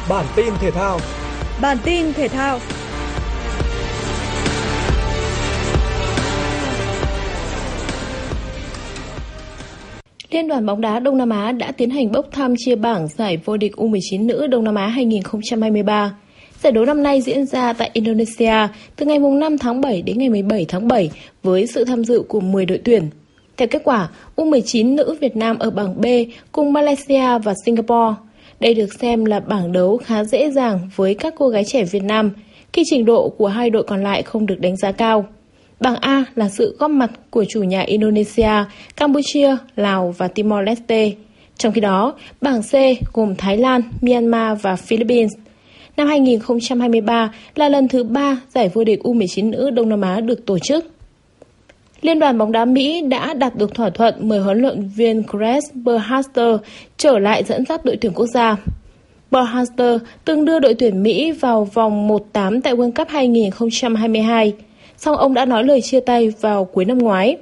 Bản 0.09 0.27
tin 0.37 0.55
thể 0.61 0.71
thao. 0.71 0.99
Bản 1.61 1.77
tin 1.85 2.13
thể 2.13 2.29
thao. 2.29 2.59
Liên 10.31 10.49
đoàn 10.49 10.67
bóng 10.67 10.81
đá 10.81 10.99
Đông 10.99 11.19
Nam 11.19 11.31
Á 11.31 11.53
đã 11.53 11.73
tiến 11.73 11.91
hành 11.91 12.13
bốc 12.13 12.27
thăm 12.33 12.55
chia 12.59 12.77
bảng 12.77 13.09
giải 13.09 13.37
vô 13.45 13.57
địch 13.57 13.73
U19 13.77 14.27
nữ 14.27 14.47
Đông 14.47 14.65
Nam 14.65 14.75
Á 14.75 14.87
2023. 14.87 16.15
Giải 16.63 16.73
đấu 16.73 16.85
năm 16.85 17.03
nay 17.03 17.21
diễn 17.21 17.47
ra 17.47 17.73
tại 17.73 17.91
Indonesia 17.93 18.69
từ 18.97 19.07
ngày 19.07 19.19
5 19.19 19.59
tháng 19.59 19.81
7 19.81 20.03
đến 20.03 20.19
ngày 20.19 20.29
17 20.29 20.65
tháng 20.69 20.89
7 20.89 21.11
với 21.43 21.67
sự 21.67 21.85
tham 21.85 22.05
dự 22.05 22.23
của 22.29 22.41
10 22.41 22.67
đội 22.67 22.81
tuyển. 22.85 23.11
Theo 23.57 23.69
kết 23.69 23.83
quả, 23.85 24.09
U19 24.37 24.95
nữ 24.95 25.17
Việt 25.21 25.37
Nam 25.37 25.59
ở 25.59 25.71
bảng 25.71 26.01
B 26.01 26.07
cùng 26.53 26.73
Malaysia 26.73 27.39
và 27.45 27.55
Singapore. 27.65 28.15
Đây 28.61 28.75
được 28.75 28.95
xem 29.01 29.25
là 29.25 29.41
bảng 29.41 29.73
đấu 29.73 29.97
khá 29.97 30.25
dễ 30.25 30.51
dàng 30.51 30.81
với 30.97 31.15
các 31.15 31.35
cô 31.39 31.49
gái 31.49 31.65
trẻ 31.67 31.85
Việt 31.85 32.03
Nam 32.03 32.31
khi 32.73 32.83
trình 32.87 33.05
độ 33.05 33.29
của 33.29 33.47
hai 33.47 33.71
đội 33.71 33.83
còn 33.83 34.03
lại 34.03 34.23
không 34.23 34.47
được 34.47 34.61
đánh 34.61 34.77
giá 34.77 34.93
cao. 34.93 35.27
Bảng 35.81 35.97
A 35.97 36.25
là 36.35 36.49
sự 36.49 36.77
góp 36.79 36.91
mặt 36.91 37.11
của 37.31 37.45
chủ 37.49 37.63
nhà 37.63 37.81
Indonesia, 37.81 38.65
Campuchia, 38.97 39.57
Lào 39.77 40.15
và 40.19 40.29
Timor-Leste. 40.35 41.13
Trong 41.59 41.73
khi 41.73 41.81
đó, 41.81 42.15
bảng 42.41 42.63
C 42.63 42.73
gồm 43.13 43.35
Thái 43.37 43.57
Lan, 43.57 43.83
Myanmar 44.01 44.63
và 44.63 44.77
Philippines. 44.77 45.33
Năm 45.97 46.09
2023 46.09 47.33
là 47.55 47.69
lần 47.69 47.89
thứ 47.89 48.05
ba 48.05 48.41
giải 48.55 48.71
vô 48.75 48.85
địch 48.85 49.01
U19 49.03 49.51
nữ 49.51 49.71
Đông 49.71 49.89
Nam 49.89 50.01
Á 50.01 50.21
được 50.21 50.47
tổ 50.47 50.59
chức. 50.59 50.94
Liên 52.05 52.19
đoàn 52.19 52.39
bóng 52.39 52.53
đá 52.53 52.65
Mỹ 52.65 53.01
đã 53.01 53.35
đạt 53.35 53.57
được 53.57 53.75
thỏa 53.75 53.91
thuận 53.91 54.29
mời 54.29 54.39
huấn 54.39 54.61
luyện 54.61 54.89
viên 54.97 55.23
Chris 55.23 55.65
Berhalter 55.75 56.57
trở 56.97 57.19
lại 57.19 57.45
dẫn 57.45 57.65
dắt 57.65 57.85
đội 57.85 57.97
tuyển 57.97 58.13
quốc 58.15 58.27
gia. 58.27 58.57
Berhalter 59.31 60.01
từng 60.25 60.45
đưa 60.45 60.59
đội 60.59 60.75
tuyển 60.75 61.03
Mỹ 61.03 61.33
vào 61.33 61.65
vòng 61.65 62.09
1-8 62.09 62.61
tại 62.61 62.75
World 62.75 62.93
Cup 62.93 63.09
2022, 63.09 64.53
song 64.97 65.17
ông 65.17 65.35
đã 65.35 65.45
nói 65.45 65.65
lời 65.65 65.81
chia 65.81 66.01
tay 66.01 66.33
vào 66.41 66.65
cuối 66.65 66.85
năm 66.85 66.99
ngoái. 66.99 67.37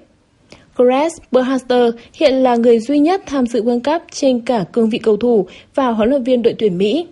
Chris 0.79 1.13
Berhalter 1.33 1.95
hiện 2.15 2.35
là 2.35 2.57
người 2.57 2.79
duy 2.79 2.99
nhất 2.99 3.23
tham 3.27 3.47
dự 3.47 3.63
World 3.63 3.81
Cup 3.93 4.03
trên 4.13 4.41
cả 4.41 4.65
cương 4.73 4.91
vị 4.91 4.99
cầu 4.99 5.17
thủ 5.17 5.47
và 5.75 5.89
huấn 5.89 6.11
luyện 6.11 6.23
viên 6.23 6.43
đội 6.43 6.55
tuyển 6.59 6.79
Mỹ. 6.79 7.07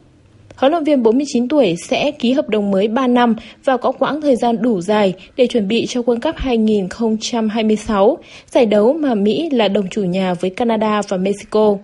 Huấn 0.61 0.73
luyện 0.73 0.85
viên 0.85 1.03
49 1.03 1.49
tuổi 1.49 1.77
sẽ 1.89 2.11
ký 2.11 2.33
hợp 2.33 2.49
đồng 2.49 2.71
mới 2.71 2.89
3 2.89 3.07
năm 3.07 3.37
và 3.65 3.77
có 3.77 3.93
quãng 3.93 4.21
thời 4.21 4.37
gian 4.37 4.63
đủ 4.63 4.81
dài 4.81 5.15
để 5.37 5.47
chuẩn 5.47 5.69
bị 5.69 5.87
cho 5.87 6.01
World 6.01 6.21
Cup 6.21 6.37
2026, 6.37 8.19
giải 8.47 8.67
đấu 8.67 8.93
mà 8.93 9.15
Mỹ 9.15 9.49
là 9.53 9.69
đồng 9.69 9.89
chủ 9.89 10.03
nhà 10.03 10.35
với 10.35 10.51
Canada 10.51 11.03
và 11.09 11.17
Mexico. 11.17 11.77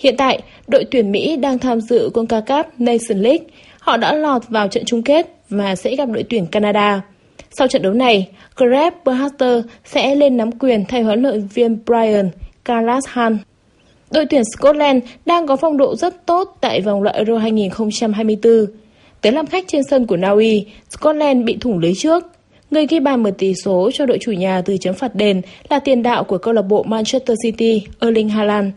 Hiện 0.00 0.16
tại, 0.16 0.42
đội 0.68 0.84
tuyển 0.90 1.12
Mỹ 1.12 1.36
đang 1.36 1.58
tham 1.58 1.80
dự 1.80 2.10
CONCACAF 2.14 2.64
Nation 2.78 3.18
League. 3.18 3.44
Họ 3.78 3.96
đã 3.96 4.12
lọt 4.14 4.42
vào 4.48 4.68
trận 4.68 4.84
chung 4.86 5.02
kết 5.02 5.36
và 5.50 5.76
sẽ 5.76 5.96
gặp 5.96 6.08
đội 6.08 6.24
tuyển 6.30 6.46
Canada. 6.46 7.00
Sau 7.50 7.68
trận 7.68 7.82
đấu 7.82 7.92
này, 7.92 8.28
Greg 8.56 8.92
Berhalter 9.04 9.64
sẽ 9.84 10.14
lên 10.14 10.36
nắm 10.36 10.52
quyền 10.52 10.84
thay 10.84 11.02
huấn 11.02 11.22
luyện 11.22 11.46
viên 11.46 11.78
Brian 11.86 12.30
Callahan. 12.64 13.38
Đội 14.14 14.26
tuyển 14.26 14.42
Scotland 14.44 15.04
đang 15.26 15.46
có 15.46 15.56
phong 15.56 15.76
độ 15.76 15.96
rất 15.96 16.26
tốt 16.26 16.56
tại 16.60 16.80
vòng 16.80 17.02
loại 17.02 17.16
Euro 17.16 17.38
2024. 17.38 18.66
Tới 19.20 19.32
làm 19.32 19.46
khách 19.46 19.64
trên 19.68 19.82
sân 19.90 20.06
của 20.06 20.16
Na 20.16 20.30
Uy, 20.30 20.66
Scotland 20.90 21.44
bị 21.44 21.56
thủng 21.60 21.78
lưới 21.78 21.92
trước. 21.94 22.24
Người 22.70 22.86
ghi 22.86 23.00
bàn 23.00 23.22
mở 23.22 23.30
tỷ 23.38 23.54
số 23.64 23.90
cho 23.94 24.06
đội 24.06 24.18
chủ 24.20 24.32
nhà 24.32 24.62
từ 24.64 24.76
chấm 24.76 24.94
phạt 24.94 25.14
đền 25.14 25.40
là 25.68 25.78
tiền 25.78 26.02
đạo 26.02 26.24
của 26.24 26.38
câu 26.38 26.54
lạc 26.54 26.62
bộ 26.62 26.82
Manchester 26.82 27.38
City, 27.44 27.82
Erling 28.00 28.28
Haaland. 28.28 28.68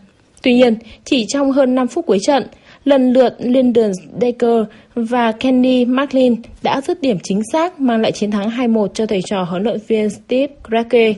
Tuy 0.42 0.54
nhiên, 0.54 0.76
chỉ 1.06 1.26
trong 1.28 1.52
hơn 1.52 1.76
5 1.76 1.88
phút 1.88 2.06
cuối 2.06 2.20
trận, 2.22 2.44
lần 2.86 3.14
lượt 3.14 3.36
Lyndon 3.40 3.92
Decker 4.22 4.64
và 4.96 5.32
Kenny 5.32 5.86
McLean 5.86 6.36
đã 6.64 6.82
dứt 6.82 7.02
điểm 7.02 7.18
chính 7.24 7.42
xác 7.54 7.80
mang 7.80 8.02
lại 8.02 8.12
chiến 8.12 8.32
thắng 8.32 8.50
2-1 8.50 8.88
cho 8.88 9.06
thầy 9.06 9.22
trò 9.26 9.44
huấn 9.44 9.64
luyện 9.64 9.78
viên 9.88 10.10
Steve 10.10 10.54
Krake. 10.68 11.14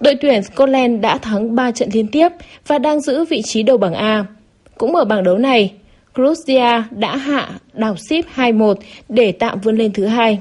Đội 0.00 0.14
tuyển 0.14 0.42
Scotland 0.42 1.00
đã 1.00 1.18
thắng 1.18 1.54
3 1.54 1.70
trận 1.70 1.88
liên 1.92 2.08
tiếp 2.08 2.28
và 2.66 2.78
đang 2.78 3.00
giữ 3.00 3.24
vị 3.24 3.42
trí 3.44 3.62
đầu 3.62 3.76
bảng 3.76 3.94
A. 3.94 4.24
Cũng 4.78 4.96
ở 4.96 5.04
bảng 5.04 5.24
đấu 5.24 5.38
này, 5.38 5.72
Croatia 6.14 6.82
đã 6.90 7.16
hạ 7.16 7.48
đảo 7.72 7.96
ship 7.96 8.36
2-1 8.36 8.74
để 9.08 9.32
tạm 9.32 9.60
vươn 9.60 9.76
lên 9.76 9.92
thứ 9.92 10.06
hai. 10.06 10.38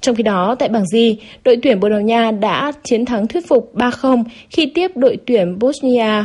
Trong 0.00 0.14
khi 0.14 0.22
đó, 0.22 0.54
tại 0.58 0.68
bảng 0.68 0.84
G, 0.92 0.96
đội 1.44 1.56
tuyển 1.62 1.80
Bồ 1.80 1.88
Đào 1.88 2.00
Nha 2.00 2.30
đã 2.30 2.72
chiến 2.84 3.04
thắng 3.04 3.26
thuyết 3.26 3.48
phục 3.48 3.74
3-0 3.74 4.24
khi 4.50 4.66
tiếp 4.74 4.90
đội 4.96 5.18
tuyển 5.26 5.58
Bosnia 5.58 6.24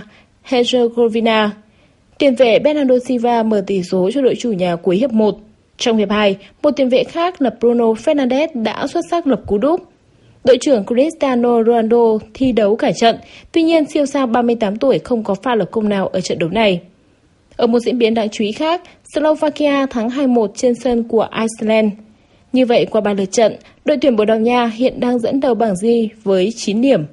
Herzegovina. 0.50 1.50
Tiền 2.18 2.36
vệ 2.36 2.60
Bernardo 2.60 2.96
Silva 3.08 3.44
mở 3.44 3.64
tỷ 3.68 3.84
số 3.84 4.10
cho 4.14 4.22
đội 4.22 4.36
chủ 4.40 4.52
nhà 4.52 4.76
cuối 4.76 4.98
hiệp 4.98 5.12
1. 5.12 5.36
Trong 5.78 5.98
hiệp 5.98 6.10
2, 6.10 6.38
một 6.62 6.72
tiền 6.72 6.90
vệ 6.90 7.04
khác 7.04 7.42
là 7.42 7.50
Bruno 7.60 7.86
Fernandes 7.86 8.48
đã 8.54 8.88
xuất 8.88 9.02
sắc 9.12 9.28
lập 9.28 9.42
cú 9.48 9.58
đúp. 9.58 9.93
Đội 10.44 10.58
trưởng 10.62 10.86
Cristiano 10.86 11.64
Ronaldo 11.64 12.18
thi 12.34 12.52
đấu 12.52 12.76
cả 12.76 12.92
trận, 13.02 13.18
tuy 13.52 13.64
nhiên 13.64 13.86
siêu 13.86 14.06
sao 14.06 14.28
38 14.28 14.78
tuổi 14.78 15.00
không 15.00 15.24
có 15.24 15.36
pha 15.44 15.56
lập 15.56 15.68
công 15.72 15.90
nào 15.90 16.08
ở 16.08 16.22
trận 16.22 16.40
đấu 16.40 16.50
này. 16.50 16.82
Ở 17.56 17.68
một 17.68 17.80
diễn 17.80 17.98
biến 17.98 18.14
đáng 18.14 18.30
chú 18.30 18.44
ý 18.44 18.52
khác, 18.52 18.82
Slovakia 19.14 19.86
thắng 19.86 20.10
2-1 20.10 20.48
trên 20.56 20.76
sân 20.76 21.04
của 21.04 21.28
Iceland. 21.40 21.94
Như 22.54 22.66
vậy, 22.66 22.86
qua 22.92 23.02
ba 23.02 23.14
lượt 23.14 23.32
trận, 23.32 23.56
đội 23.86 23.98
tuyển 24.02 24.16
Bồ 24.16 24.26
Đào 24.26 24.40
Nha 24.40 24.66
hiện 24.66 25.00
đang 25.00 25.20
dẫn 25.20 25.40
đầu 25.40 25.56
bảng 25.56 25.74
G 25.82 25.88
với 26.24 26.50
9 26.56 26.82
điểm. 26.82 27.06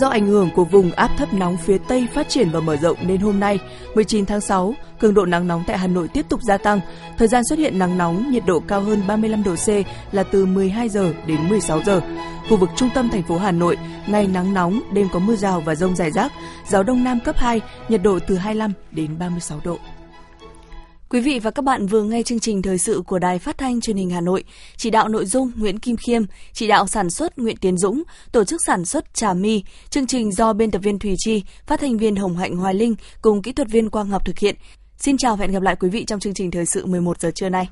Do 0.00 0.08
ảnh 0.08 0.26
hưởng 0.26 0.50
của 0.54 0.64
vùng 0.64 0.92
áp 0.92 1.10
thấp 1.16 1.34
nóng 1.34 1.56
phía 1.56 1.78
Tây 1.88 2.08
phát 2.14 2.28
triển 2.28 2.50
và 2.50 2.60
mở 2.60 2.76
rộng 2.76 2.96
nên 3.06 3.20
hôm 3.20 3.40
nay, 3.40 3.58
19 3.94 4.26
tháng 4.26 4.40
6, 4.40 4.74
cường 4.98 5.14
độ 5.14 5.26
nắng 5.26 5.48
nóng 5.48 5.64
tại 5.66 5.78
Hà 5.78 5.86
Nội 5.86 6.08
tiếp 6.08 6.26
tục 6.28 6.42
gia 6.42 6.58
tăng. 6.58 6.80
Thời 7.18 7.28
gian 7.28 7.42
xuất 7.48 7.58
hiện 7.58 7.78
nắng 7.78 7.98
nóng, 7.98 8.30
nhiệt 8.30 8.42
độ 8.46 8.60
cao 8.60 8.80
hơn 8.80 9.02
35 9.08 9.42
độ 9.42 9.54
C 9.54 9.68
là 10.14 10.22
từ 10.22 10.46
12 10.46 10.88
giờ 10.88 11.12
đến 11.26 11.48
16 11.48 11.82
giờ. 11.82 12.00
Khu 12.48 12.56
vực 12.56 12.70
trung 12.76 12.90
tâm 12.94 13.08
thành 13.08 13.22
phố 13.22 13.38
Hà 13.38 13.52
Nội, 13.52 13.78
ngày 14.06 14.26
nắng 14.26 14.54
nóng, 14.54 14.80
đêm 14.92 15.08
có 15.12 15.18
mưa 15.18 15.36
rào 15.36 15.60
và 15.60 15.74
rông 15.74 15.96
rải 15.96 16.10
rác, 16.10 16.32
gió 16.68 16.82
đông 16.82 17.04
nam 17.04 17.20
cấp 17.20 17.36
2, 17.38 17.60
nhiệt 17.88 18.02
độ 18.02 18.18
từ 18.28 18.36
25 18.36 18.72
đến 18.90 19.18
36 19.18 19.60
độ. 19.64 19.78
Quý 21.12 21.20
vị 21.20 21.38
và 21.38 21.50
các 21.50 21.64
bạn 21.64 21.86
vừa 21.86 22.02
nghe 22.02 22.22
chương 22.22 22.40
trình 22.40 22.62
thời 22.62 22.78
sự 22.78 23.02
của 23.06 23.18
Đài 23.18 23.38
Phát 23.38 23.58
thanh 23.58 23.80
Truyền 23.80 23.96
hình 23.96 24.10
Hà 24.10 24.20
Nội, 24.20 24.44
chỉ 24.76 24.90
đạo 24.90 25.08
nội 25.08 25.26
dung 25.26 25.52
Nguyễn 25.56 25.78
Kim 25.78 25.96
Khiêm, 25.96 26.22
chỉ 26.52 26.68
đạo 26.68 26.86
sản 26.86 27.10
xuất 27.10 27.38
Nguyễn 27.38 27.56
Tiến 27.56 27.78
Dũng, 27.78 28.02
tổ 28.32 28.44
chức 28.44 28.60
sản 28.66 28.84
xuất 28.84 29.14
Trà 29.14 29.34
My, 29.34 29.62
chương 29.90 30.06
trình 30.06 30.32
do 30.32 30.52
biên 30.52 30.70
tập 30.70 30.78
viên 30.78 30.98
Thùy 30.98 31.14
Chi, 31.18 31.42
phát 31.66 31.80
thanh 31.80 31.98
viên 31.98 32.16
Hồng 32.16 32.36
Hạnh 32.36 32.56
Hoài 32.56 32.74
Linh 32.74 32.94
cùng 33.22 33.42
kỹ 33.42 33.52
thuật 33.52 33.68
viên 33.68 33.90
Quang 33.90 34.10
Ngọc 34.10 34.24
thực 34.26 34.38
hiện. 34.38 34.54
Xin 34.98 35.16
chào 35.16 35.36
và 35.36 35.42
hẹn 35.42 35.52
gặp 35.52 35.62
lại 35.62 35.76
quý 35.76 35.88
vị 35.88 36.04
trong 36.04 36.20
chương 36.20 36.34
trình 36.34 36.50
thời 36.50 36.66
sự 36.66 36.86
11 36.86 37.20
giờ 37.20 37.30
trưa 37.34 37.48
nay. 37.48 37.68